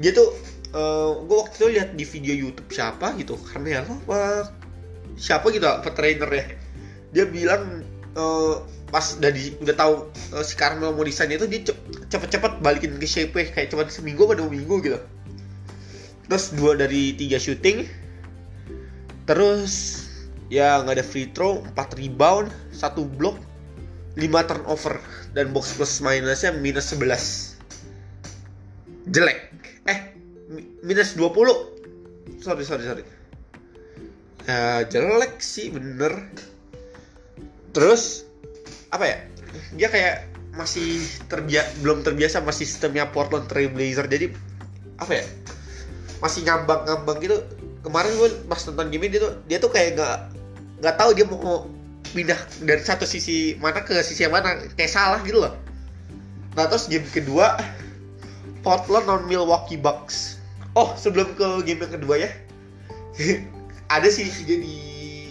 Dia 0.02 0.11
tuh 0.11 0.35
uh, 0.75 1.23
gue 1.23 1.37
waktu 1.38 1.55
itu 1.55 1.66
lihat 1.78 1.90
di 1.95 2.05
video 2.05 2.35
YouTube 2.35 2.71
siapa 2.75 3.14
gitu. 3.23 3.38
Karena 3.38 3.78
ya 3.78 3.81
apa 3.87 4.50
siapa 5.16 5.49
gitu 5.55 5.64
apa 5.64 5.88
trainer 5.95 6.28
ya 6.28 6.45
dia 7.14 7.25
bilang 7.25 7.81
uh, 8.17 8.65
pas 8.89 9.05
udah 9.21 9.31
di 9.31 9.53
udah 9.61 9.77
tahu 9.77 9.95
uh, 10.35 10.43
si 10.43 10.57
Carmel 10.57 10.97
mau 10.97 11.05
desain 11.05 11.31
itu 11.31 11.47
dia 11.47 11.63
cepet-cepet 12.09 12.65
balikin 12.65 12.97
ke 12.97 13.07
shape 13.07 13.37
kayak 13.37 13.71
cuma 13.71 13.87
seminggu 13.87 14.27
atau 14.27 14.49
dua 14.49 14.51
minggu 14.51 14.77
gitu. 14.83 14.99
Terus 16.27 16.51
dua 16.57 16.75
dari 16.75 17.15
tiga 17.15 17.39
shooting. 17.39 17.87
Terus 19.29 20.03
ya 20.51 20.83
nggak 20.83 21.03
ada 21.03 21.07
free 21.07 21.31
throw 21.35 21.63
4 21.75 21.99
rebound 21.99 22.55
satu 22.71 23.07
block 23.07 23.39
5 24.19 24.49
turnover. 24.49 24.99
Dan 25.37 25.53
box 25.53 25.77
plus 25.77 26.01
minusnya 26.01 26.57
minus 26.57 26.97
11 26.97 29.13
jelek. 29.13 29.53
Eh 29.87 29.99
minus 30.83 31.15
20 31.15 32.43
sorry 32.43 32.65
sorry 32.65 32.85
sorry. 32.87 33.05
Ya 34.47 34.87
jelek 34.87 35.43
sih 35.43 35.75
bener 35.75 36.31
terus 37.76 38.25
apa 38.88 39.04
ya? 39.04 39.16
Dia 39.76 39.88
kayak 39.92 40.16
masih 40.56 41.04
terbiasa 41.28 41.68
belum 41.85 42.00
terbiasa 42.00 42.40
sama 42.40 42.49
sistemnya 42.49 43.12
Portland 43.12 43.45
Trail 43.52 43.68
Blazer 43.68 44.09
jadi 44.09 44.33
apa 44.97 45.12
ya? 45.21 45.25
Masih 46.25 46.49
ngambang-ngambang 46.49 47.21
gitu. 47.21 47.37
Kemarin 47.85 48.16
gue 48.16 48.28
pas 48.49 48.64
nonton 48.64 48.88
game 48.88 49.12
dia 49.12 49.21
tuh 49.21 49.33
dia 49.45 49.61
tuh 49.61 49.68
kayak 49.68 50.00
nggak 50.00 50.16
nggak 50.80 50.95
tahu 50.97 51.11
dia 51.12 51.28
mau 51.28 51.68
pindah 52.16 52.40
dari 52.64 52.80
satu 52.80 53.04
sisi 53.04 53.61
mana 53.61 53.85
ke 53.85 54.00
sisi 54.00 54.25
yang 54.25 54.33
mana. 54.33 54.56
Kayak 54.73 54.97
salah 54.97 55.21
gitu 55.21 55.45
loh. 55.45 55.52
Nah 56.56 56.64
terus 56.64 56.88
game 56.88 57.04
kedua 57.12 57.61
Portland 58.64 59.04
non 59.04 59.28
Milwaukee 59.28 59.76
Bucks. 59.76 60.40
Oh 60.73 60.97
sebelum 60.97 61.37
ke 61.37 61.68
game 61.68 61.85
yang 61.85 61.92
kedua 62.00 62.25
ya. 62.25 62.33
Ada 63.95 64.09
sih 64.09 64.26
dia 64.49 64.56
di 64.56 64.76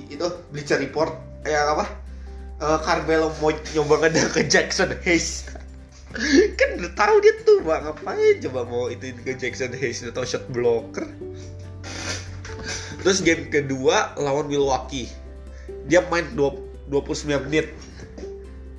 itu 0.05 0.21
Bleacher 0.53 0.77
Report 0.77 1.11
yang 1.43 1.75
apa 1.75 2.04
uh, 2.61 2.79
Carmelo 2.83 3.31
mau 3.43 3.51
nyoba 3.51 4.07
ngedang 4.07 4.29
ke 4.31 4.41
Jackson 4.47 4.95
Hayes. 5.03 5.49
Kan 6.59 6.69
udah 6.79 6.91
tahu 6.95 7.15
dia 7.19 7.33
tuh 7.43 7.59
bang 7.65 7.83
ngapain. 7.83 8.35
Coba 8.47 8.63
mau 8.63 8.87
itu 8.87 9.11
ke 9.23 9.35
Jackson 9.35 9.75
Hayes 9.75 10.03
atau 10.05 10.23
shot 10.23 10.47
blocker. 10.51 11.07
Terus 13.03 13.21
game 13.21 13.51
kedua 13.51 14.15
lawan 14.17 14.47
Milwaukee. 14.47 15.11
Dia 15.85 16.01
main 16.09 16.25
20, 16.33 16.89
29 16.89 17.45
menit. 17.49 17.69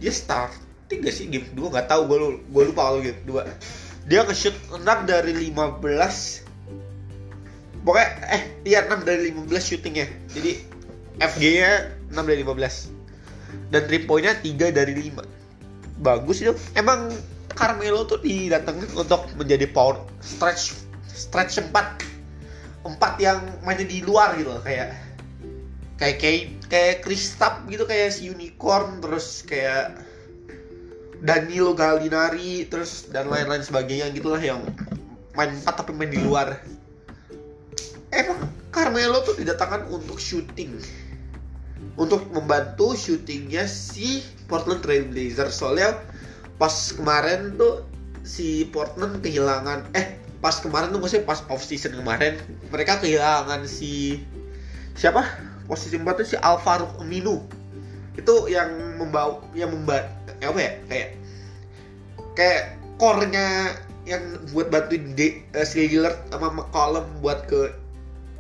Dia 0.03 0.13
starting 0.13 1.07
gak 1.07 1.15
sih 1.15 1.31
game 1.31 1.47
kedua? 1.47 1.71
Nggak 1.79 1.87
tahu 1.93 2.03
gue 2.11 2.19
gue 2.51 2.63
lupa 2.73 2.91
kalau 2.91 3.01
game 3.05 3.19
kedua. 3.23 3.43
Dia 4.07 4.23
nge-shoot 4.23 4.55
6 4.71 4.83
dari 5.07 5.35
15 5.51 6.47
pokoknya 7.87 8.11
eh 8.35 8.43
iya 8.67 8.83
6 8.83 9.07
dari 9.07 9.31
15 9.31 9.47
shootingnya. 9.63 10.11
Jadi 10.35 10.59
FG 11.23 11.43
nya 11.63 11.73
6 12.11 12.19
dari 12.19 12.43
15 12.43 12.96
dan 13.71 13.83
3 13.89 14.09
poinnya 14.09 14.35
3 14.39 14.71
dari 14.73 14.95
5 15.11 15.23
bagus 16.01 16.45
itu. 16.45 16.53
Emang 16.77 17.13
Carmelo 17.57 18.05
tuh 18.05 18.21
didatengin 18.21 18.89
untuk 18.93 19.25
menjadi 19.41 19.65
power 19.71 20.01
stretch 20.21 20.77
stretch 21.09 21.61
empat. 21.61 22.05
Empat 22.87 23.19
yang 23.19 23.43
mainnya 23.67 23.83
di 23.83 23.99
luar 24.05 24.39
gitu 24.39 24.55
kayak 24.63 24.95
kayak 25.99 26.17
kayak 26.23 26.43
kayak 26.71 26.97
Kristap 27.03 27.67
gitu 27.67 27.83
kayak 27.83 28.15
si 28.15 28.31
unicorn 28.31 29.03
terus 29.03 29.43
kayak 29.43 29.99
Danilo 31.25 31.73
Gallinari 31.73 32.69
terus 32.71 33.09
dan 33.11 33.27
lain-lain 33.27 33.65
sebagainya 33.65 34.13
gitulah 34.13 34.39
yang 34.39 34.61
main 35.35 35.51
empat 35.51 35.83
tapi 35.83 35.97
main 35.97 36.13
di 36.13 36.21
luar. 36.23 36.61
Emang 38.15 38.39
Carmelo 38.71 39.25
tuh 39.25 39.35
didatangkan 39.35 39.89
untuk 39.91 40.21
shooting 40.21 40.79
untuk 41.97 42.29
membantu 42.33 42.93
syutingnya 42.93 43.65
si 43.65 44.21
Portland 44.47 44.85
Trail 44.85 45.09
Blazers. 45.09 45.57
Soalnya 45.57 45.97
pas 46.61 46.73
kemarin 46.93 47.57
tuh 47.57 47.85
si 48.25 48.69
Portland 48.73 49.21
kehilangan 49.21 49.89
eh 49.97 50.21
pas 50.41 50.57
kemarin 50.61 50.93
tuh 50.93 51.01
maksudnya 51.01 51.25
pas 51.25 51.41
off 51.49 51.65
season 51.65 51.97
kemarin 51.97 52.37
mereka 52.69 53.01
kehilangan 53.01 53.65
si 53.65 54.23
siapa? 54.97 55.25
Posisi 55.67 55.99
empat 55.99 56.23
tuh 56.23 56.29
si 56.29 56.37
Alvaro 56.39 56.87
Aminu. 57.03 57.43
Itu 58.15 58.47
yang 58.47 59.01
membawa 59.01 59.43
yang 59.57 59.73
membuat 59.73 60.09
ya 60.39 60.53
apa 60.53 60.61
ya? 60.61 60.73
Kayak 60.89 61.11
kayak 62.37 62.63
core-nya 63.01 63.77
yang 64.07 64.23
buat 64.55 64.71
bantuin 64.71 65.19
de, 65.19 65.43
uh, 65.59 65.67
si 65.67 65.91
Lillard 65.91 66.17
sama 66.31 66.55
McCollum 66.55 67.05
buat 67.21 67.45
ke 67.51 67.75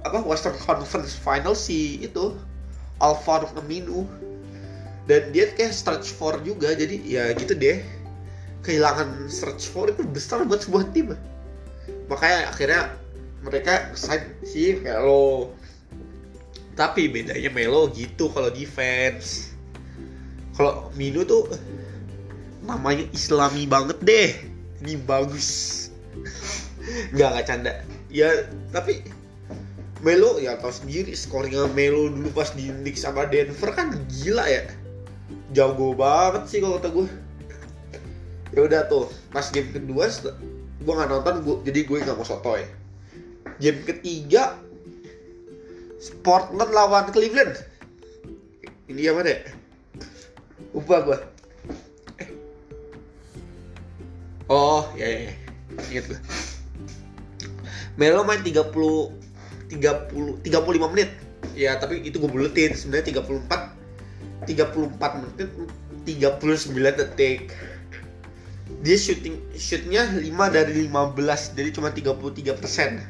apa 0.07 0.23
Western 0.23 0.55
Conference 0.63 1.19
Final 1.19 1.59
si 1.59 1.99
itu 1.99 2.39
Alvaro 3.00 3.53
Aminu 3.57 4.09
dan 5.07 5.31
dia 5.31 5.55
kayak 5.55 5.71
stretch 5.71 6.11
four 6.19 6.43
juga 6.43 6.75
jadi 6.75 6.99
ya 7.07 7.25
gitu 7.38 7.55
deh. 7.55 7.79
Kehilangan 8.67 9.31
stretch 9.31 9.71
four 9.71 9.95
itu 9.95 10.03
besar 10.03 10.43
buat 10.43 10.67
sebuah 10.67 10.91
tim. 10.91 11.15
Makanya 12.11 12.50
akhirnya 12.50 12.83
mereka 13.47 13.95
sign 13.95 14.26
si 14.43 14.75
Melo. 14.83 15.55
Tapi 16.75 17.07
bedanya 17.07 17.50
Melo 17.55 17.87
gitu 17.95 18.26
kalau 18.35 18.50
defense. 18.50 19.55
Kalau 20.59 20.91
Minu 20.99 21.23
tuh 21.23 21.47
namanya 22.67 23.07
islami 23.15 23.71
banget 23.71 24.03
deh. 24.03 24.31
Ini 24.83 24.99
bagus. 25.07 25.88
Nggak 27.15 27.29
nggak 27.31 27.47
canda. 27.47 27.73
Ya 28.11 28.50
tapi 28.75 29.07
Melo 30.07 30.39
ya 30.39 30.55
tau 30.55 30.71
sendiri 30.71 31.19
skornya 31.19 31.67
Melo 31.75 32.07
dulu 32.07 32.31
pas 32.31 32.55
di 32.55 32.71
Knicks 32.71 33.03
sama 33.03 33.27
Denver 33.27 33.75
kan 33.75 33.91
gila 34.07 34.47
ya. 34.47 34.63
Jago 35.51 35.99
banget 35.99 36.47
sih 36.47 36.63
kalau 36.63 36.79
kata 36.79 36.95
gue 36.95 37.07
ya 38.55 38.61
udah 38.71 38.87
tuh 38.87 39.11
pas 39.35 39.51
game 39.51 39.75
kedua 39.75 40.07
gue 40.79 40.93
nggak 40.95 41.11
nonton 41.11 41.43
gue 41.43 41.57
jadi 41.67 41.83
gue 41.83 41.99
nggak 42.07 42.15
mau 42.15 42.23
sotoy. 42.23 42.63
Game 43.59 43.83
ketiga 43.83 44.55
Portland 46.23 46.71
lawan 46.71 47.11
Cleveland. 47.11 47.59
Ini 48.87 49.11
apa 49.11 49.27
deh? 49.27 49.39
Lupa 50.71 51.03
gue 51.03 51.19
eh. 52.23 52.31
oh 54.47 54.87
ya 54.95 55.09
ya, 55.09 55.21
ya. 55.27 55.35
inget 55.91 56.05
gue 56.15 56.21
Melo 57.99 58.23
main 58.29 58.45
30 58.45 59.25
30 59.71 60.43
35 60.45 60.93
menit. 60.93 61.11
Ya 61.55 61.77
tapi 61.79 62.03
itu 62.03 62.19
gue 62.19 62.31
buletin 62.31 62.75
sebenarnya 62.75 63.21
34 63.21 63.77
34 64.47 65.21
menit 65.21 65.49
39 66.07 67.00
detik. 67.02 67.52
Dia 68.83 68.97
shooting 68.99 69.39
shootnya 69.55 70.07
5 70.07 70.26
dari 70.55 70.87
15 70.87 71.59
jadi 71.59 71.71
cuma 71.75 71.91
33 71.91 72.55
persen. 72.59 73.02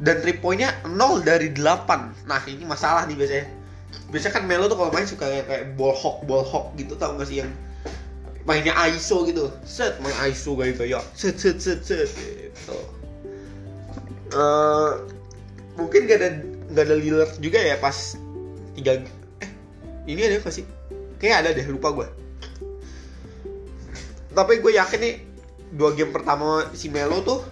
Dan 0.00 0.16
3 0.24 0.40
poinnya 0.40 0.74
0 0.86 1.22
dari 1.22 1.52
8 1.52 2.26
nah 2.26 2.40
ini 2.46 2.64
masalah 2.66 3.06
nih 3.06 3.16
biasanya. 3.18 3.46
Biasanya 4.10 4.34
kan 4.42 4.44
Melo 4.46 4.66
tuh 4.66 4.78
kalau 4.78 4.90
main 4.90 5.06
suka 5.06 5.26
kayak, 5.26 5.46
kayak 5.46 5.64
ball 5.78 5.94
hawk 5.94 6.26
ball 6.26 6.42
hawk 6.42 6.74
gitu 6.74 6.98
tau 6.98 7.14
gak 7.14 7.30
sih 7.30 7.42
yang 7.42 7.50
mainnya 8.42 8.74
ISO 8.90 9.22
gitu. 9.26 9.50
Set 9.62 9.98
main 10.02 10.14
ISO 10.30 10.58
kayak 10.58 10.78
gitu 10.78 10.94
ya 10.94 11.00
set 11.14 11.38
set 11.38 11.62
set 11.62 11.82
set 11.86 12.10
gitu. 12.10 12.78
Uh, 14.30 15.10
mungkin 15.80 16.04
gak 16.04 16.18
ada 16.20 16.30
gak 16.76 16.84
ada 16.86 16.96
Lillard 17.00 17.32
juga 17.40 17.58
ya 17.58 17.80
pas 17.80 18.14
tiga 18.76 19.00
eh 19.40 19.50
ini 20.04 20.20
ada 20.28 20.36
apa 20.38 20.52
sih? 20.52 20.68
Kayak 21.16 21.36
ada 21.44 21.48
deh 21.56 21.66
lupa 21.68 21.90
gue 21.92 22.08
tapi 24.30 24.62
gue 24.62 24.78
yakin 24.78 25.00
nih 25.02 25.14
dua 25.74 25.94
game 25.94 26.14
pertama 26.14 26.70
si 26.74 26.86
Melo 26.90 27.22
tuh 27.22 27.42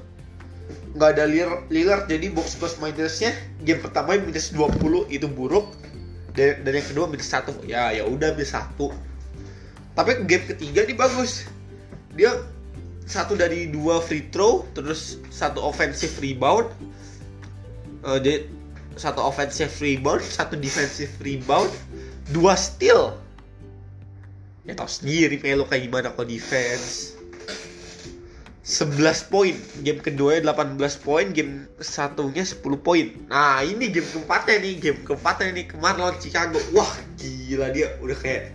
nggak 0.94 1.10
ada 1.14 1.24
Lillard 1.70 2.06
jadi 2.10 2.30
box 2.30 2.58
plus 2.58 2.78
minusnya 2.78 3.34
game 3.62 3.78
pertama 3.82 4.18
minus 4.18 4.50
20 4.50 5.10
itu 5.12 5.26
buruk. 5.30 5.70
Dan, 6.34 6.62
dan 6.62 6.72
yang 6.78 6.86
kedua 6.86 7.06
minus 7.10 7.30
satu. 7.30 7.50
Ya 7.66 7.90
ya 7.90 8.06
udah 8.06 8.34
minus 8.34 8.54
satu. 8.54 8.94
Tapi 9.94 10.22
game 10.26 10.46
ketiga 10.46 10.86
nih 10.86 10.94
bagus. 10.94 11.46
Dia 12.14 12.34
satu 13.08 13.34
dari 13.34 13.70
dua 13.70 14.00
free 14.02 14.28
throw 14.32 14.66
terus 14.76 15.18
satu 15.32 15.62
offensive 15.64 16.12
rebound 16.20 16.68
uh, 18.04 18.18
dia 18.18 18.46
satu 18.98 19.22
offensive 19.22 19.70
rebound, 19.78 20.22
satu 20.36 20.58
defensive 20.58 21.10
rebound, 21.22 21.70
dua 22.34 22.58
steal. 22.58 23.16
Ya 24.68 24.76
tau 24.76 24.90
sendiri 24.90 25.40
Melo 25.40 25.64
kayak 25.64 25.88
gimana 25.88 26.12
kalau 26.12 26.28
defense. 26.28 27.16
11 28.68 29.32
poin, 29.32 29.56
game 29.80 29.96
kedua 29.96 30.44
18 30.44 30.76
poin, 31.00 31.32
game 31.32 31.64
satunya 31.80 32.44
10 32.44 32.60
poin. 32.84 33.16
Nah 33.32 33.64
ini 33.64 33.88
game 33.88 34.04
keempatnya 34.04 34.60
nih, 34.60 34.74
game 34.76 35.00
keempatnya 35.08 35.56
nih 35.56 35.64
kemarin 35.72 36.04
lawan 36.04 36.20
Chicago. 36.20 36.60
Wah 36.76 36.92
gila 37.16 37.72
dia 37.72 37.96
udah 38.04 38.18
kayak 38.20 38.52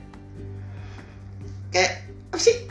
kayak 1.74 2.06
apa 2.30 2.38
sih 2.38 2.70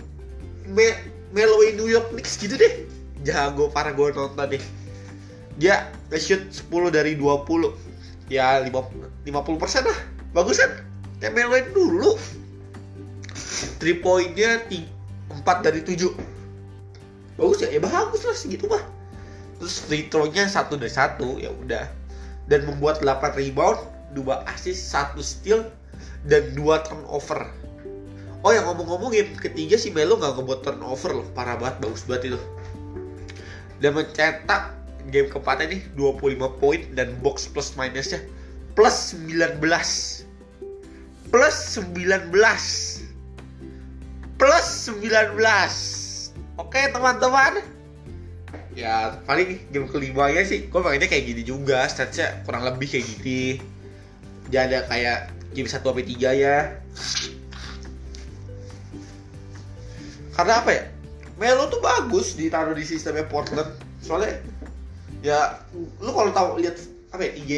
Me 0.70 0.94
Melo 1.34 1.58
New 1.74 1.90
York 1.90 2.14
Knicks 2.14 2.38
gitu 2.38 2.54
deh. 2.54 2.86
Jago 3.26 3.74
parah 3.74 3.90
gue 3.90 4.14
nonton 4.14 4.46
deh 4.46 4.62
dia 5.60 5.92
nge-shoot 6.08 6.48
10 6.70 6.92
dari 6.92 7.16
20 7.16 8.30
ya 8.32 8.60
50 8.64 9.60
persen 9.60 9.84
lah. 9.84 9.98
Bagus 10.32 10.60
kan? 10.60 10.72
Main 11.22 11.68
dulu. 11.76 12.16
3 13.82 14.04
poinnya 14.04 14.62
4 14.68 15.66
dari 15.66 15.82
7 15.82 16.12
bagus 17.38 17.64
ya? 17.64 17.68
Ya 17.72 17.80
bagus 17.82 18.22
lah 18.22 18.36
segitu 18.36 18.70
mah. 18.70 18.82
Terus 19.58 19.82
free 19.82 20.06
throw-nya 20.10 20.46
1 20.46 20.78
dari 20.78 20.92
1 20.92 21.42
ya 21.42 21.50
udah. 21.50 21.86
Dan 22.50 22.66
membuat 22.66 23.02
8 23.02 23.38
rebound 23.38 23.78
2 24.14 24.22
assist 24.50 24.90
1 24.90 25.18
steal 25.22 25.66
dan 26.26 26.42
2 26.54 26.86
turnover. 26.86 27.46
Oh 28.42 28.50
yang 28.50 28.66
ngomong-ngomong 28.66 29.14
game 29.14 29.38
ketiga 29.38 29.78
si 29.78 29.94
Melo 29.94 30.18
gak 30.18 30.34
ngebuat 30.34 30.66
turnover 30.66 31.22
loh. 31.22 31.26
Parah 31.30 31.54
banget, 31.54 31.78
bagus 31.78 32.02
banget 32.10 32.34
itu. 32.34 32.40
Dan 33.78 33.94
mencetak 33.94 34.74
game 35.10 35.26
keempatnya 35.32 35.78
nih 35.78 35.82
25 35.98 36.60
poin 36.62 36.80
dan 36.94 37.16
box 37.18 37.50
plus 37.50 37.74
minusnya 37.74 38.22
plus 38.78 39.16
19 39.16 39.58
plus 41.32 41.56
19 41.80 42.30
plus 44.38 44.66
19 44.90 45.40
oke 46.58 46.80
teman-teman. 46.92 47.62
Ya 48.72 49.20
paling 49.28 49.60
game 49.68 49.88
kelima 49.88 50.32
ya 50.32 50.42
sih. 50.48 50.68
Gue 50.72 50.80
pengennya 50.80 51.08
kayak 51.08 51.24
gini 51.28 51.42
juga 51.44 51.84
statsnya 51.88 52.40
kurang 52.48 52.64
lebih 52.64 52.88
kayak 52.88 53.04
gini. 53.04 53.60
Dia 54.48 54.64
ada 54.68 54.88
kayak 54.88 55.32
game 55.52 55.68
1 55.68 55.84
sampai 55.84 56.04
3 56.08 56.32
ya. 56.32 56.58
Karena 60.32 60.64
apa 60.64 60.70
ya? 60.72 60.84
Melo 61.36 61.68
tuh 61.68 61.84
bagus 61.84 62.32
ditaruh 62.32 62.72
di 62.72 62.84
sistemnya 62.88 63.28
Portland. 63.28 63.76
Soalnya 64.00 64.40
ya 65.22 65.62
lu 66.02 66.10
kalau 66.10 66.34
tahu 66.34 66.48
lihat 66.58 66.76
apa 67.14 67.22
ya 67.22 67.32
IG 67.38 67.52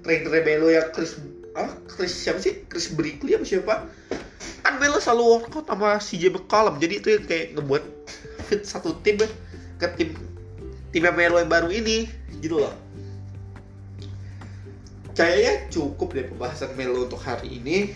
trainer 0.00 0.42
Melo 0.42 0.68
ya 0.72 0.88
Chris 0.90 1.20
ah 1.52 1.68
Chris 1.86 2.16
siapa 2.16 2.40
sih? 2.40 2.64
Chris 2.66 2.88
Brickley 2.88 3.36
apa 3.36 3.44
siapa? 3.44 3.84
Kan 4.64 4.80
Melo 4.80 4.96
selalu 4.98 5.44
workout 5.44 5.68
sama 5.68 6.00
CJ 6.00 6.32
McCollum 6.32 6.80
jadi 6.80 6.94
itu 6.98 7.08
yang 7.12 7.24
kayak 7.28 7.46
ngebuat 7.54 7.84
fit 8.48 8.62
satu 8.64 8.96
tim 9.04 9.20
ke 9.76 9.86
tim 10.00 10.16
tim 10.90 11.04
Melo 11.12 11.36
yang 11.36 11.52
baru 11.52 11.68
ini 11.68 12.08
gitu 12.40 12.64
loh. 12.64 12.74
Kayaknya 15.12 15.68
cukup 15.68 16.16
deh 16.16 16.24
pembahasan 16.32 16.72
Melo 16.72 17.04
untuk 17.04 17.20
hari 17.20 17.60
ini. 17.60 17.92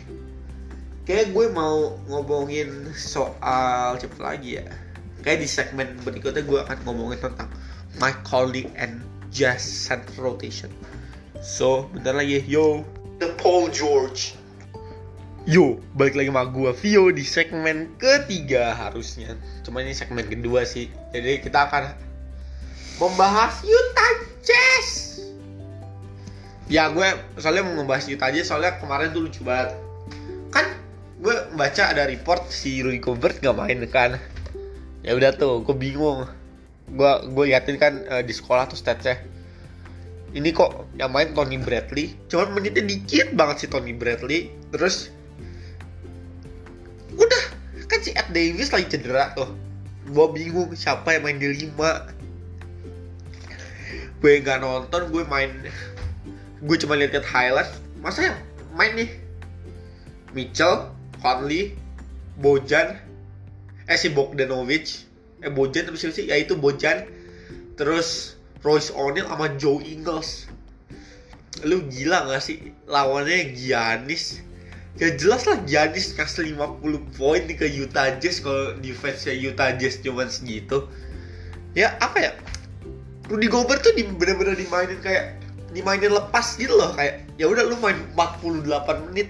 Kayak 1.06 1.32
gue 1.32 1.46
mau 1.54 1.96
ngomongin 2.10 2.92
soal 2.92 3.94
cepet 3.96 4.20
lagi 4.20 4.50
ya? 4.58 4.66
Kayak 5.22 5.38
di 5.38 5.48
segmen 5.48 5.96
berikutnya 6.02 6.42
gue 6.42 6.60
akan 6.66 6.78
ngomongin 6.82 7.22
tentang 7.22 7.48
my 8.02 8.10
colleague 8.26 8.68
and 8.74 9.05
jazz 9.30 9.62
center 9.62 10.14
rotation. 10.20 10.70
So, 11.40 11.86
bentar 11.94 12.16
lagi, 12.16 12.42
yo, 12.48 12.82
the 13.22 13.32
Paul 13.38 13.70
George. 13.70 14.34
Yo, 15.46 15.78
balik 15.94 16.18
lagi 16.18 16.26
sama 16.26 16.42
gue 16.50 16.74
Vio 16.74 17.14
di 17.14 17.22
segmen 17.22 17.94
ketiga 18.02 18.74
harusnya. 18.74 19.38
Cuma 19.62 19.78
ini 19.78 19.94
segmen 19.94 20.26
kedua 20.26 20.66
sih. 20.66 20.90
Jadi 21.14 21.38
kita 21.38 21.70
akan 21.70 21.94
membahas 22.98 23.62
Utah 23.62 24.14
Jazz. 24.42 25.22
Ya 26.66 26.90
gue 26.90 27.06
soalnya 27.38 27.62
mau 27.62 27.78
membahas 27.78 28.10
Utah 28.10 28.34
Jazz 28.34 28.50
soalnya 28.50 28.74
kemarin 28.82 29.14
tuh 29.14 29.30
lucu 29.30 29.46
banget. 29.46 29.78
Kan 30.50 30.66
gue 31.22 31.36
baca 31.54 31.94
ada 31.94 32.10
report 32.10 32.50
si 32.50 32.82
Rudy 32.82 32.98
Gobert 32.98 33.38
gak 33.38 33.54
main 33.54 33.86
kan. 33.86 34.18
Ya 35.06 35.14
udah 35.14 35.30
tuh, 35.30 35.62
gue 35.62 35.78
bingung 35.78 36.26
Gue 36.90 37.12
gue 37.34 37.44
liatin 37.50 37.76
kan 37.80 38.02
uh, 38.06 38.22
di 38.22 38.30
sekolah 38.30 38.70
tuh 38.70 38.78
statsnya. 38.78 39.18
Ini 40.36 40.52
kok 40.52 40.90
yang 41.00 41.10
main 41.10 41.32
Tony 41.32 41.56
Bradley? 41.56 42.12
Cuman 42.28 42.52
menitnya 42.52 42.84
dikit 42.84 43.32
banget 43.32 43.66
sih 43.66 43.68
Tony 43.70 43.96
Bradley. 43.96 44.52
Terus 44.70 45.10
udah 47.16 47.42
kan 47.86 48.02
si 48.02 48.12
Ed 48.12 48.30
Davis 48.30 48.70
lagi 48.70 48.86
cedera 48.92 49.32
tuh. 49.34 49.50
Gue 50.06 50.26
bingung 50.34 50.70
siapa 50.76 51.16
yang 51.16 51.26
main 51.26 51.38
di 51.40 51.48
lima. 51.50 52.10
Gue 54.20 54.42
nggak 54.42 54.60
nonton 54.62 55.10
gue 55.10 55.22
main 55.26 55.50
gue 56.56 56.76
cuma 56.80 56.96
lihat 56.96 57.20
highlight 57.20 57.68
masa 58.00 58.32
yang 58.32 58.38
main 58.74 58.92
nih? 58.96 59.10
Mitchell 60.34 60.92
Conley 61.22 61.76
Bojan 62.36 63.00
eh 63.88 63.96
si 63.96 64.10
Bogdanovic 64.12 65.05
eh 65.46 65.52
Bojan 65.54 65.86
tapi 65.86 65.94
siapa 65.94 66.14
sih? 66.18 66.26
Ya 66.26 66.36
itu 66.42 66.58
Bojan. 66.58 67.06
Terus 67.78 68.34
Royce 68.66 68.90
O'Neal 68.90 69.30
sama 69.30 69.54
Joe 69.54 69.78
Ingles. 69.86 70.50
Lu 71.62 71.86
gila 71.86 72.26
gak 72.26 72.42
sih? 72.42 72.74
Lawannya 72.90 73.54
Giannis. 73.54 74.42
Ya 74.96 75.12
jelas 75.14 75.44
lah 75.46 75.60
Giannis 75.68 76.16
kasih 76.16 76.56
50 76.56 77.20
poin 77.20 77.44
ke 77.44 77.68
Utah 77.68 78.16
Jazz 78.16 78.40
kalau 78.40 78.74
defense 78.80 79.28
Utah 79.28 79.76
Jazz 79.76 80.00
cuma 80.02 80.26
segitu. 80.26 80.88
Ya 81.76 81.94
apa 82.00 82.18
ya? 82.18 82.32
Rudy 83.28 83.46
Gobert 83.52 83.84
tuh 83.84 83.92
di, 83.92 84.06
bener-bener 84.06 84.56
dimainin 84.56 84.98
kayak 85.04 85.36
dimainin 85.76 86.16
lepas 86.16 86.56
gitu 86.56 86.72
loh. 86.72 86.96
Kayak 86.96 87.28
ya 87.36 87.44
udah 87.44 87.68
lu 87.68 87.76
main 87.78 88.00
48 88.16 89.12
menit. 89.12 89.28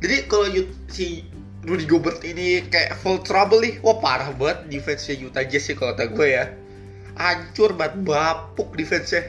Jadi 0.00 0.16
kalau 0.32 0.48
si 0.88 1.28
Rudy 1.66 1.82
Gobert 1.90 2.22
ini 2.22 2.62
kayak 2.70 2.94
full 3.02 3.18
trouble 3.26 3.58
nih. 3.58 3.82
Wah 3.82 3.98
parah 3.98 4.30
banget 4.30 4.70
defense 4.70 5.10
Utah 5.10 5.42
Jazz 5.42 5.66
sih 5.66 5.74
kalau 5.74 5.98
kata 5.98 6.14
gue 6.14 6.28
ya. 6.30 6.44
Hancur 7.18 7.74
banget 7.74 8.06
bapuk 8.06 8.78
defense-nya. 8.78 9.26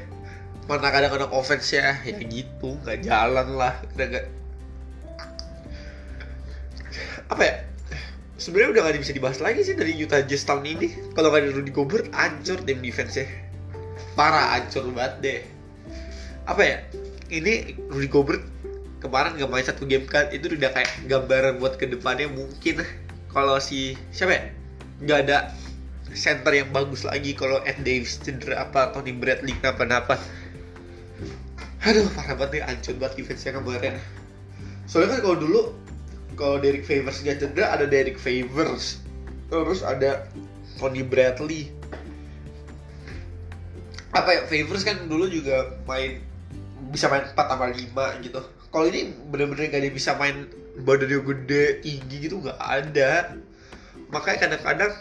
Mana 0.69 0.93
kadang-kadang 0.93 1.34
offense 1.34 1.73
ya 1.73 1.97
gitu 2.06 2.78
nggak 2.86 3.02
jalan 3.02 3.58
lah. 3.58 3.82
Kadang 3.97 4.30
apa 7.28 7.41
ya? 7.43 7.56
Sebenarnya 8.38 8.78
udah 8.78 8.82
gak 8.86 9.02
bisa 9.02 9.17
dibahas 9.17 9.41
lagi 9.41 9.65
sih 9.65 9.73
dari 9.73 9.97
Utah 9.97 10.21
Jazz 10.21 10.45
tahun 10.45 10.63
ini. 10.63 11.17
Kalau 11.17 11.34
gak 11.34 11.41
ada 11.41 11.50
Rudy 11.58 11.73
Gobert 11.73 12.06
ancur 12.13 12.62
tim 12.62 12.86
defense 12.86 13.17
nya 13.17 13.26
parah 14.17 14.58
ancur 14.58 14.89
banget 14.93 15.13
deh. 15.21 15.41
Apa 16.50 16.62
ya? 16.65 16.78
Ini 17.34 17.78
Rudy 17.89 18.10
Gobert 18.10 18.41
kemarin 18.97 19.38
gak 19.38 19.49
main 19.49 19.65
satu 19.65 19.86
game 19.86 20.10
kan 20.10 20.29
itu 20.33 20.49
udah 20.49 20.73
kayak 20.73 20.89
gambaran 21.05 21.62
buat 21.62 21.77
ke 21.77 21.86
depannya 21.86 22.29
mungkin. 22.29 22.81
Kalau 23.29 23.62
si 23.62 23.93
siapa 24.10 24.33
ya? 24.33 24.43
Nggak 24.97 25.19
ada 25.29 25.38
center 26.17 26.53
yang 26.55 26.73
bagus 26.73 27.05
lagi 27.05 27.38
kalau 27.38 27.62
Ed 27.62 27.86
Davis 27.86 28.17
cedera 28.17 28.65
apa 28.65 28.89
Tony 28.95 29.13
Bradley 29.13 29.53
kenapa-napa. 29.62 30.17
Aduh 31.86 32.10
parah 32.17 32.33
banget 32.33 32.57
nih 32.57 32.63
ancur 32.65 32.95
banget 32.97 33.13
defense-nya 33.21 33.62
kemarin. 33.62 33.93
Soalnya 34.89 35.17
kan 35.17 35.19
kalau 35.21 35.38
dulu 35.38 35.62
kalau 36.33 36.57
Derek 36.57 36.86
Favors 36.86 37.21
gak 37.21 37.38
cedera 37.38 37.77
ada 37.77 37.86
Derek 37.86 38.17
Favors. 38.17 39.05
Terus 39.53 39.86
ada 39.86 40.25
Tony 40.81 41.05
Bradley. 41.05 41.69
Apa 44.17 44.29
ya 44.33 44.41
Favors 44.49 44.81
kan 44.81 45.05
dulu 45.05 45.29
juga 45.29 45.77
main 45.86 46.17
bisa 46.89 47.12
main 47.12 47.29
4 47.29 47.36
sama 47.36 47.69
5 47.69 48.25
gitu 48.25 48.41
kalau 48.77 48.93
ini 48.93 49.09
bener-bener 49.33 49.73
gak 49.73 49.81
ada 49.81 49.89
bisa 49.89 50.13
main 50.21 50.45
badannya 50.85 51.17
gede 51.25 51.81
tinggi 51.81 52.29
gitu 52.29 52.45
gak 52.45 52.61
ada 52.61 53.33
makanya 54.13 54.45
kadang-kadang 54.45 54.93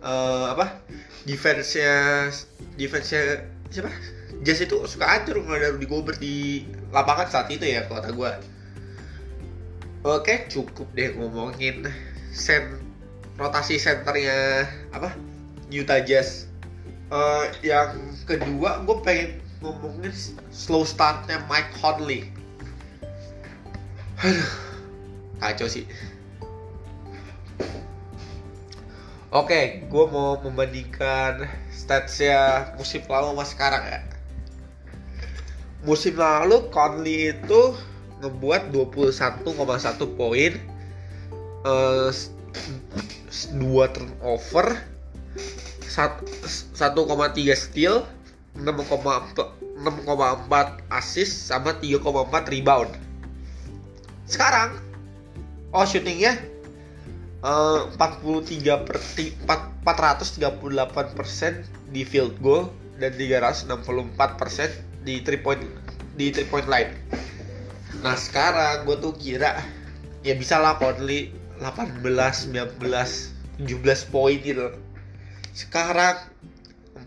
uh, 0.00 0.56
apa 0.56 0.80
defense-nya 1.28 2.32
defense-nya 2.80 3.44
siapa 3.68 3.92
Jazz 4.40 4.64
itu 4.64 4.80
suka 4.88 5.04
ancur 5.04 5.44
kalau 5.44 5.60
ada 5.60 5.76
Rudy 5.76 5.84
Gobert 5.84 6.16
di 6.16 6.64
lapangan 6.88 7.28
saat 7.28 7.52
itu 7.52 7.68
ya 7.68 7.84
kata 7.84 8.16
gue 8.16 8.32
Oke, 10.06 10.46
cukup 10.48 10.86
deh 10.94 11.12
ngomongin 11.18 11.82
sen 12.30 12.78
rotasi 13.36 13.74
senternya 13.74 14.64
apa 14.94 15.10
Utah 15.68 15.98
Jazz. 15.98 16.46
Uh, 17.10 17.50
yang 17.66 17.98
kedua, 18.22 18.86
gue 18.86 18.96
pengen 19.02 19.42
ngomongin 19.58 20.14
slow 20.54 20.86
startnya 20.86 21.42
Mike 21.50 21.74
Conley. 21.82 22.30
Aduh, 24.16 24.48
kacau 25.40 25.68
sih. 25.68 25.84
Oke, 29.28 29.84
gue 29.84 30.04
mau 30.08 30.40
membandingkan 30.40 31.44
statsnya 31.68 32.72
musim 32.80 33.04
lalu 33.04 33.36
sama 33.36 33.44
sekarang 33.44 33.82
ya. 33.84 34.00
Musim 35.84 36.16
lalu 36.16 36.72
Conley 36.72 37.36
itu 37.36 37.76
ngebuat 38.24 38.72
21,1 38.72 39.52
poin 40.16 40.52
uh, 41.68 42.08
2 42.08 43.92
turnover 43.92 44.80
1,3 45.84 46.80
steal 47.52 48.08
6,4 48.56 48.80
assist 50.88 51.52
sama 51.52 51.76
3,4 51.76 52.52
rebound 52.56 53.05
sekarang 54.26 54.74
oh 55.72 55.86
shootingnya 55.86 56.34
uh, 57.46 57.86
43 57.94 58.86
per 58.86 58.98
438 59.86 61.18
persen 61.18 61.62
di 61.94 62.02
field 62.02 62.34
goal 62.42 62.70
dan 62.98 63.14
364 63.14 64.40
persen 64.40 64.70
di 65.06 65.22
three 65.22 65.38
point 65.38 65.62
di 66.18 66.34
three 66.34 66.48
point 66.48 66.66
line 66.66 66.90
Nah 68.06 68.16
sekarang 68.16 68.84
gue 68.84 68.96
tuh 69.00 69.14
kira 69.16 69.56
ya 70.22 70.34
bisa 70.36 70.60
lah 70.60 70.76
Conley 70.76 71.32
18, 71.58 72.52
19, 72.52 72.76
17 73.64 74.12
poin 74.12 74.36
gitu. 74.38 74.68
Sekarang 75.56 76.20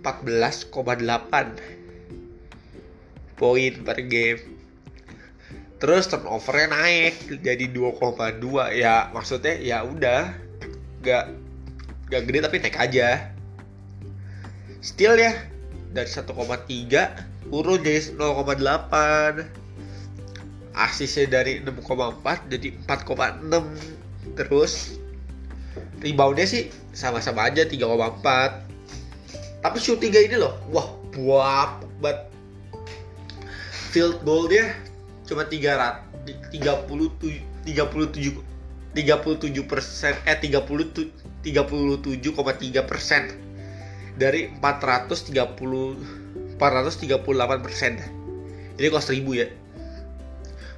14,8 0.02 0.74
poin 3.38 3.74
per 3.86 3.98
game. 4.10 4.42
Terus 5.80 6.12
turnovernya 6.12 6.76
naik 6.76 7.40
jadi 7.40 7.66
2,2 7.72 8.76
ya 8.76 9.08
maksudnya 9.16 9.56
ya 9.56 9.88
udah. 9.88 10.36
Gak 11.00 11.32
gak 12.12 12.22
gede 12.28 12.40
tapi 12.44 12.60
naik 12.60 12.76
aja. 12.76 13.32
Still 14.84 15.16
ya 15.16 15.32
dari 15.96 16.12
1,3 16.12 16.36
turun 17.50 17.80
jadi 17.82 18.00
0,8 18.14 19.48
asisnya 20.76 21.26
dari 21.42 21.64
6,4 21.64 22.52
jadi 22.52 22.68
4,6 22.84 24.36
terus. 24.36 25.00
Reboundnya 26.00 26.48
sih 26.48 26.72
sama-sama 26.96 27.48
aja 27.48 27.64
3,4 27.68 28.68
tapi 29.60 29.78
shootingnya 29.80 30.22
ini 30.32 30.36
loh 30.40 30.56
wah 30.72 30.88
buap 31.12 31.84
banget. 32.00 32.28
Field 33.92 34.22
goal 34.24 34.48
dia 34.48 34.72
cuma 35.30 35.46
300 35.46 36.50
37 36.50 37.70
37 37.70 38.42
37 38.98 39.70
persen 39.70 40.18
eh 40.26 40.34
30 40.34 41.46
37,3 41.46 42.90
persen. 42.90 43.30
Dari 44.18 44.50
430 44.58 46.58
438 46.58 47.62
persen 47.62 48.20
ini 48.80 48.88
kos 48.88 49.12
1000 49.12 49.28
ya? 49.36 49.52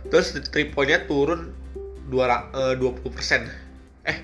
Terus 0.10 0.34
three 0.50 0.74
pointnya 0.74 1.06
turun 1.06 1.54
2, 2.10 2.18
uh, 2.18 2.74
20 2.74 3.14
persen. 3.14 3.46
Eh 4.10 4.18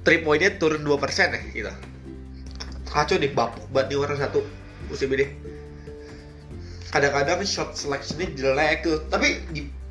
three 0.00 0.24
pointnya 0.24 0.56
turun 0.56 0.80
2 0.80 0.96
persen 0.96 1.36
ya 1.36 1.40
gitu. 1.52 1.68
Kacau 2.88 3.20
deh 3.20 3.28
bapuk 3.28 3.68
banget 3.68 3.92
nih 3.92 4.00
orang 4.00 4.16
satu. 4.16 4.40
Musim 4.88 5.12
ini 5.12 5.28
kadang-kadang 6.92 7.40
shot 7.48 7.72
selection 7.72 8.20
ini 8.20 8.36
jelek 8.36 8.84
tuh. 8.84 9.00
Tapi 9.08 9.40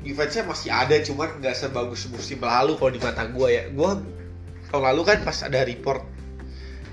defense-nya 0.06 0.46
masih 0.46 0.70
ada 0.70 0.96
cuman 1.02 1.42
nggak 1.42 1.54
sebagus 1.58 2.06
musim 2.08 2.38
lalu 2.38 2.78
kalau 2.78 2.92
di 2.94 3.00
mata 3.02 3.26
gue 3.26 3.48
ya. 3.50 3.66
Gue 3.74 3.98
tahun 4.70 4.82
lalu 4.94 5.02
kan 5.04 5.18
pas 5.26 5.36
ada 5.42 5.66
report 5.66 6.06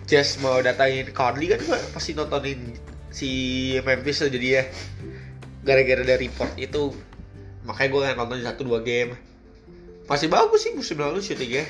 Jazz 0.09 0.41
mau 0.41 0.57
datangin 0.57 1.13
Conley 1.13 1.53
kan 1.53 1.61
gue 1.61 1.77
pasti 1.93 2.17
nontonin 2.17 2.73
si 3.13 3.29
Memphis 3.85 4.25
jadi 4.25 4.47
ya. 4.49 4.63
Gara-gara 5.61 6.01
ada 6.01 6.17
report 6.17 6.57
itu. 6.57 6.89
Makanya 7.69 7.89
gue 7.93 8.01
nonton 8.17 8.37
satu 8.41 8.61
dua 8.65 8.81
game. 8.81 9.13
Masih 10.09 10.25
bagus 10.25 10.65
sih 10.65 10.73
musim 10.73 10.97
lalu 10.97 11.21
shootingnya. 11.21 11.69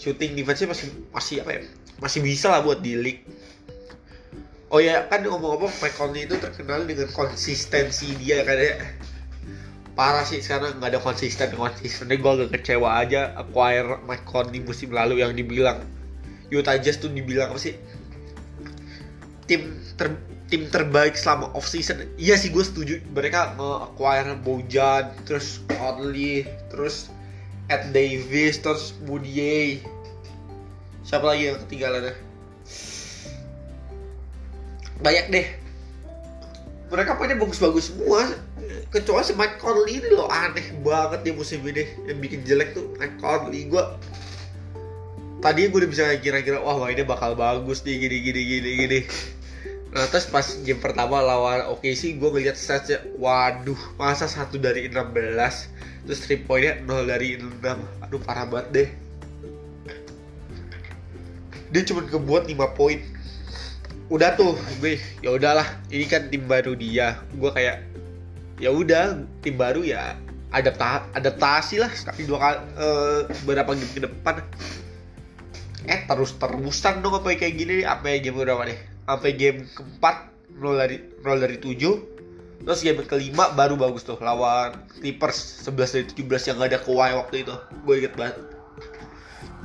Shooting 0.00 0.32
defense 0.32 0.64
masih 0.64 0.88
masih 1.12 1.36
apa 1.44 1.50
ya? 1.52 1.60
Masih 2.00 2.24
bisa 2.24 2.48
lah 2.48 2.64
buat 2.64 2.80
di 2.80 2.96
league 2.96 3.28
oh 4.72 4.80
ya 4.80 5.04
kan 5.12 5.20
ngomong-ngomong 5.20 5.68
Conley 5.94 6.24
itu 6.24 6.40
terkenal 6.40 6.88
dengan 6.88 7.06
konsistensi 7.12 8.16
dia 8.16 8.40
kan 8.42 8.56
ya. 8.56 8.74
Parah 9.92 10.24
sih 10.24 10.40
sekarang 10.40 10.80
nggak 10.80 10.96
ada 10.96 11.00
konsisten 11.04 11.52
konsistennya 11.52 12.16
gue 12.16 12.32
agak 12.32 12.50
kecewa 12.56 12.96
aja 12.96 13.36
acquire 13.36 14.00
Conley 14.24 14.64
musim 14.64 14.88
lalu 14.96 15.20
yang 15.20 15.36
dibilang. 15.36 15.84
Utah 16.48 16.80
Jazz 16.80 16.96
tuh 16.96 17.12
dibilang 17.12 17.52
apa 17.52 17.60
sih? 17.60 17.76
Tim 19.44 19.76
ter 20.00 20.16
tim 20.48 20.68
terbaik 20.68 21.16
selama 21.16 21.48
off 21.56 21.68
season 21.68 22.08
iya 22.16 22.40
sih 22.40 22.48
gue 22.48 22.64
setuju. 22.64 23.04
Mereka 23.12 23.60
nge-acquire 23.60 24.40
Bojan 24.40 25.12
terus 25.28 25.60
Conley 25.68 26.48
terus 26.72 27.12
Ed 27.68 27.92
Davis 27.92 28.64
terus 28.64 28.96
Moody 29.04 29.84
siapa 31.02 31.34
lagi 31.34 31.50
yang 31.50 31.58
ketinggalan 31.66 32.14
banyak 35.02 35.26
deh. 35.34 35.46
Mereka 36.88 37.18
punya 37.18 37.34
bagus-bagus 37.36 37.92
semua. 37.92 38.30
Kecuali 38.92 39.24
si 39.24 39.32
Mike 39.34 39.58
Conley 39.58 39.98
ini 39.98 40.08
loh 40.12 40.28
aneh 40.28 40.76
banget 40.80 41.26
di 41.26 41.30
musim 41.34 41.60
ini. 41.66 41.84
Yang 42.06 42.18
bikin 42.22 42.40
jelek 42.46 42.76
tuh 42.76 42.94
Mike 42.96 43.18
Conley. 43.18 43.66
Gue 43.66 43.82
tadi 45.42 45.66
gue 45.66 45.78
udah 45.82 45.90
bisa 45.90 46.06
kira-kira 46.22 46.62
wah 46.62 46.86
ini 46.86 47.02
bakal 47.02 47.34
bagus 47.34 47.82
nih 47.82 47.98
gini 48.06 48.16
gini 48.22 48.40
gini 48.46 48.70
gini. 48.78 49.00
Nah 49.92 50.08
terus 50.08 50.24
pas 50.30 50.46
game 50.64 50.80
pertama 50.80 51.20
lawan 51.20 51.66
sih 51.82 52.16
gue 52.16 52.28
ngeliat 52.30 52.56
statsnya 52.56 53.02
waduh 53.20 53.76
masa 54.00 54.24
satu 54.24 54.56
dari 54.56 54.88
16 54.88 56.08
terus 56.08 56.18
three 56.24 56.40
pointnya 56.40 56.80
0 56.88 57.04
dari 57.04 57.36
6 57.36 57.60
aduh 58.00 58.20
parah 58.22 58.46
banget 58.48 58.68
deh. 58.72 58.88
Dia 61.72 61.82
cuma 61.88 62.04
kebuat 62.04 62.48
5 62.48 62.78
poin 62.78 63.00
udah 64.08 64.34
tuh 64.34 64.58
gue 64.82 64.98
ya 65.22 65.30
udahlah. 65.34 65.66
Ini 65.92 66.04
kan 66.08 66.32
tim 66.32 66.48
baru 66.48 66.74
dia. 66.74 67.20
Gue 67.36 67.50
kayak 67.54 67.84
ya 68.58 68.70
udah 68.70 69.22
tim 69.42 69.58
baru 69.58 69.82
ya 69.82 70.18
adapta 70.50 71.06
adaptasi 71.14 71.82
lah. 71.82 71.90
Sekali 71.92 72.26
dua 72.26 72.38
kali 72.38 72.58
uh, 72.78 73.20
beberapa 73.44 73.74
game 73.76 73.92
ke 73.92 74.00
depan. 74.02 74.34
Eh 75.86 76.06
terus 76.06 76.38
terusan 76.38 77.02
dong 77.02 77.18
apa 77.18 77.34
kayak 77.34 77.54
gini 77.58 77.82
apa 77.82 78.18
game 78.22 78.38
berapa 78.38 78.62
nih? 78.66 78.78
Sampai 79.06 79.34
game 79.34 79.66
keempat 79.66 80.30
nol 80.58 80.78
dari 80.78 80.96
nol 81.22 81.38
dari 81.42 81.56
tujuh. 81.58 81.94
Terus 82.62 82.80
game 82.86 83.02
kelima 83.02 83.50
baru 83.58 83.74
bagus 83.74 84.06
tuh 84.06 84.14
lawan 84.22 84.86
Clippers 85.02 85.66
11 85.66 85.98
dari 85.98 86.06
17 86.14 86.46
yang 86.46 86.56
gak 86.62 86.70
ada 86.70 86.78
Kawhi 86.78 87.10
waktu 87.18 87.36
itu. 87.42 87.54
Gue 87.82 87.94
inget 87.98 88.14
banget. 88.14 88.38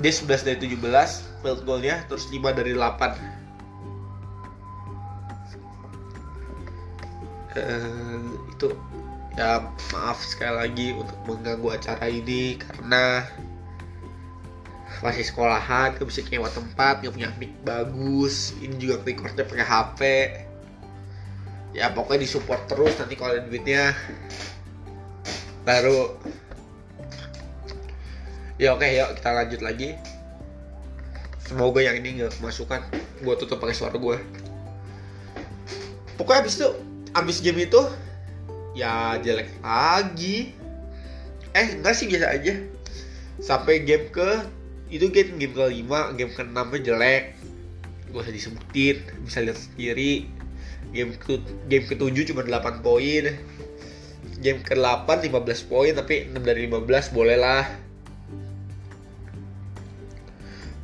Dia 0.02 0.14
11 0.14 0.50
dari 0.50 0.58
17 0.66 1.38
field 1.46 1.62
goalnya 1.62 2.02
terus 2.10 2.26
5 2.34 2.42
dari 2.58 2.74
8 2.74 3.47
uh, 7.58 8.30
itu 8.54 8.68
ya 9.38 9.62
maaf 9.94 10.18
sekali 10.22 10.54
lagi 10.54 10.88
untuk 10.98 11.18
mengganggu 11.30 11.78
acara 11.78 12.06
ini 12.10 12.58
karena 12.58 13.26
masih 15.06 15.30
sekolahan 15.30 15.94
gak 15.94 16.08
bisa 16.10 16.26
nyewa 16.26 16.50
tempat 16.50 17.06
gak 17.06 17.14
punya 17.14 17.30
mic 17.38 17.54
bagus 17.62 18.58
ini 18.58 18.74
juga 18.82 18.98
recordnya 19.06 19.46
pakai 19.46 19.66
HP 19.66 20.02
ya 21.78 21.94
pokoknya 21.94 22.26
disupport 22.26 22.66
terus 22.66 22.98
nanti 22.98 23.14
kalau 23.14 23.38
ada 23.38 23.46
duitnya. 23.46 23.94
Baru. 25.62 26.18
Ya 28.58 28.74
oke 28.74 28.88
yuk 28.90 29.22
kita 29.22 29.30
lanjut 29.36 29.62
lagi. 29.62 29.94
Semoga 31.46 31.86
yang 31.86 32.02
ini 32.02 32.24
nggak 32.24 32.42
kemasukan. 32.42 32.82
Gue 33.22 33.36
tutup 33.38 33.62
pakai 33.62 33.78
suara 33.78 33.94
gue 33.94 34.18
pokoknya 36.18 36.44
abis 36.44 36.60
itu 36.60 36.70
abis 37.18 37.42
game 37.42 37.66
itu 37.66 37.82
ya 38.78 39.18
jelek 39.18 39.50
lagi. 39.66 40.54
Eh 41.58 41.68
enggak 41.74 41.98
sih 41.98 42.06
biasa 42.06 42.30
aja. 42.30 42.54
Sampai 43.42 43.82
game 43.82 44.14
ke 44.14 44.46
itu 44.94 45.10
game 45.10 45.42
game 45.42 45.54
kelima 45.58 46.14
game 46.14 46.30
ke 46.30 46.46
enamnya 46.46 46.94
jelek. 46.94 47.34
Gak 48.14 48.22
usah 48.24 48.34
disebutin 48.34 48.98
bisa 49.26 49.42
lihat 49.42 49.58
sendiri. 49.58 50.30
Game 50.94 51.18
ke 51.18 51.42
game 51.66 51.86
ketujuh 51.90 52.30
cuma 52.30 52.46
8 52.46 52.86
poin. 52.86 53.34
Game 54.38 54.62
ke 54.62 54.78
8 54.78 55.26
15 55.26 55.34
poin 55.66 55.92
tapi 55.98 56.30
6 56.30 56.38
dari 56.46 56.70
15 56.70 57.18
boleh 57.18 57.38
lah. 57.42 57.66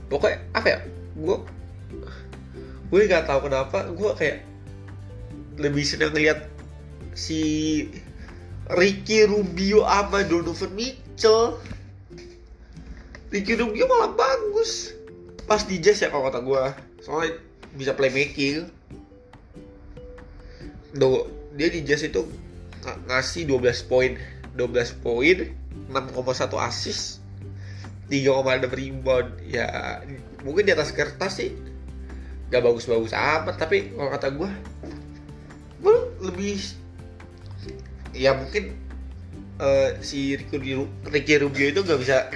Pokoknya 0.09 0.41
apa 0.57 0.67
ya? 0.67 0.79
Gue 1.13 1.37
gue 2.89 3.09
nggak 3.09 3.25
tahu 3.25 3.49
kenapa 3.49 3.89
gue 3.89 4.11
kayak 4.17 4.52
lebih 5.57 5.85
senang 5.85 6.13
lihat 6.17 6.49
si 7.13 7.41
Ricky 8.73 9.27
Rubio 9.27 9.85
sama 9.85 10.25
Donovan 10.25 10.71
Mitchell. 10.73 11.59
Ricky 13.29 13.57
Rubio 13.57 13.85
malah 13.89 14.13
bagus. 14.13 14.93
Pas 15.43 15.61
di 15.65 15.77
Jazz 15.81 16.01
ya 16.01 16.09
kalau 16.09 16.29
kata 16.29 16.39
gue 16.41 16.63
soalnya 17.03 17.37
bisa 17.75 17.91
playmaking. 17.93 18.69
Do, 20.93 21.27
dia 21.57 21.67
di 21.73 21.81
Jazz 21.83 22.05
itu 22.05 22.25
ng 22.85 23.09
ngasih 23.09 23.49
12 23.49 23.89
poin. 23.89 24.15
12 24.53 25.01
poin 25.01 25.37
6,1 25.89 26.69
assist 26.69 27.19
3,6 28.07 28.69
rebound. 28.69 29.29
Ya 29.49 29.99
mungkin 30.45 30.63
di 30.65 30.71
atas 30.71 30.93
kertas 30.93 31.41
sih. 31.41 31.51
Gak 32.53 32.61
bagus-bagus 32.61 33.17
amat 33.17 33.57
tapi 33.57 33.91
kalau 33.97 34.13
kata 34.13 34.29
gue 34.29 34.49
lebih 36.23 36.59
ya 38.15 38.37
mungkin 38.37 38.77
uh, 39.59 39.97
si 39.99 40.37
Ricky, 40.39 41.35
Rubio 41.41 41.65
itu 41.73 41.81
gak 41.83 41.99
bisa 41.99 42.29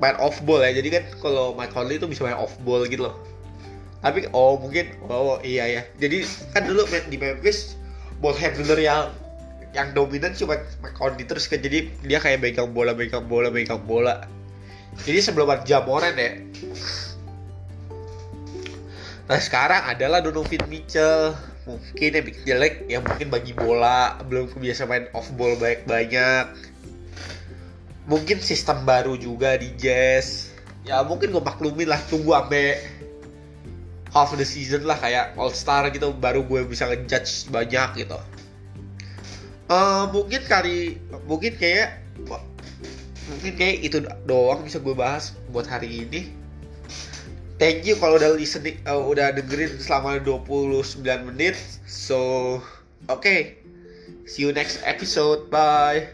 main 0.00 0.16
off 0.16 0.40
ball 0.44 0.64
ya. 0.64 0.72
Jadi 0.72 0.88
kan 0.88 1.04
kalau 1.20 1.52
Mike 1.56 1.72
Conley 1.74 2.00
itu 2.00 2.08
bisa 2.08 2.24
main 2.24 2.38
off 2.38 2.54
ball 2.64 2.86
gitu 2.88 3.10
loh. 3.10 3.16
Tapi 4.00 4.32
oh 4.32 4.56
mungkin 4.56 4.96
oh 5.12 5.36
iya 5.44 5.68
ya 5.68 5.82
jadi 6.00 6.24
kan 6.56 6.64
dulu 6.64 6.88
di 6.88 7.20
Memphis 7.20 7.76
ball 8.24 8.32
handler 8.32 8.80
yang 8.80 9.12
yang 9.76 9.92
dominan 9.92 10.32
cuma 10.32 10.56
Mike 10.80 10.96
Conley 10.96 11.24
terus 11.28 11.44
kan. 11.50 11.60
Jadi 11.60 11.92
dia 12.06 12.16
kayak 12.16 12.40
megang 12.40 12.72
bola 12.72 12.96
megang 12.96 13.28
bola 13.28 13.52
megang 13.52 13.82
bola. 13.84 14.24
Jadi 15.04 15.18
sebelum 15.20 15.52
ada 15.52 15.62
Jamoran 15.62 16.16
ya. 16.16 16.32
Nah 19.30 19.38
sekarang 19.38 19.86
adalah 19.86 20.18
Donovan 20.18 20.66
Mitchell 20.66 21.36
mungkin 21.70 22.10
yang 22.10 22.24
bikin 22.26 22.42
jelek 22.42 22.74
ya 22.90 22.98
mungkin 22.98 23.30
bagi 23.30 23.52
bola 23.54 24.18
belum 24.26 24.50
kebiasa 24.50 24.90
main 24.90 25.06
off 25.14 25.30
ball 25.38 25.54
banyak 25.54 25.86
banyak. 25.86 26.46
Mungkin 28.10 28.42
sistem 28.42 28.82
baru 28.82 29.14
juga 29.14 29.54
di 29.54 29.70
Jazz. 29.78 30.50
Ya 30.82 31.04
mungkin 31.06 31.30
gue 31.30 31.44
maklumin 31.44 31.86
lah 31.86 32.00
tunggu 32.10 32.34
sampai 32.34 32.82
half 34.10 34.34
the 34.34 34.42
season 34.42 34.82
lah 34.82 34.98
kayak 34.98 35.38
All 35.38 35.54
Star 35.54 35.86
gitu 35.94 36.10
baru 36.10 36.42
gue 36.42 36.66
bisa 36.66 36.90
ngejudge 36.90 37.54
banyak 37.54 38.02
gitu. 38.02 38.18
Uh, 39.70 40.10
mungkin 40.10 40.42
kali 40.50 40.98
mungkin 41.30 41.54
kayak 41.54 42.02
mungkin 43.30 43.52
kayak 43.54 43.86
itu 43.86 44.02
doang 44.26 44.66
bisa 44.66 44.82
gue 44.82 44.94
bahas 44.98 45.38
buat 45.54 45.70
hari 45.70 46.02
ini 46.02 46.39
thank 47.60 47.84
you 47.84 47.94
kalau 48.00 48.16
udah 48.16 48.32
listening 48.32 48.80
uh, 48.88 48.96
udah 48.96 49.36
dengerin 49.36 49.76
selama 49.76 50.16
29 50.24 51.04
menit. 51.28 51.54
So 51.84 52.18
oke 53.06 53.20
okay. 53.20 53.60
see 54.24 54.48
you 54.48 54.50
next 54.56 54.80
episode. 54.88 55.52
Bye 55.52 56.10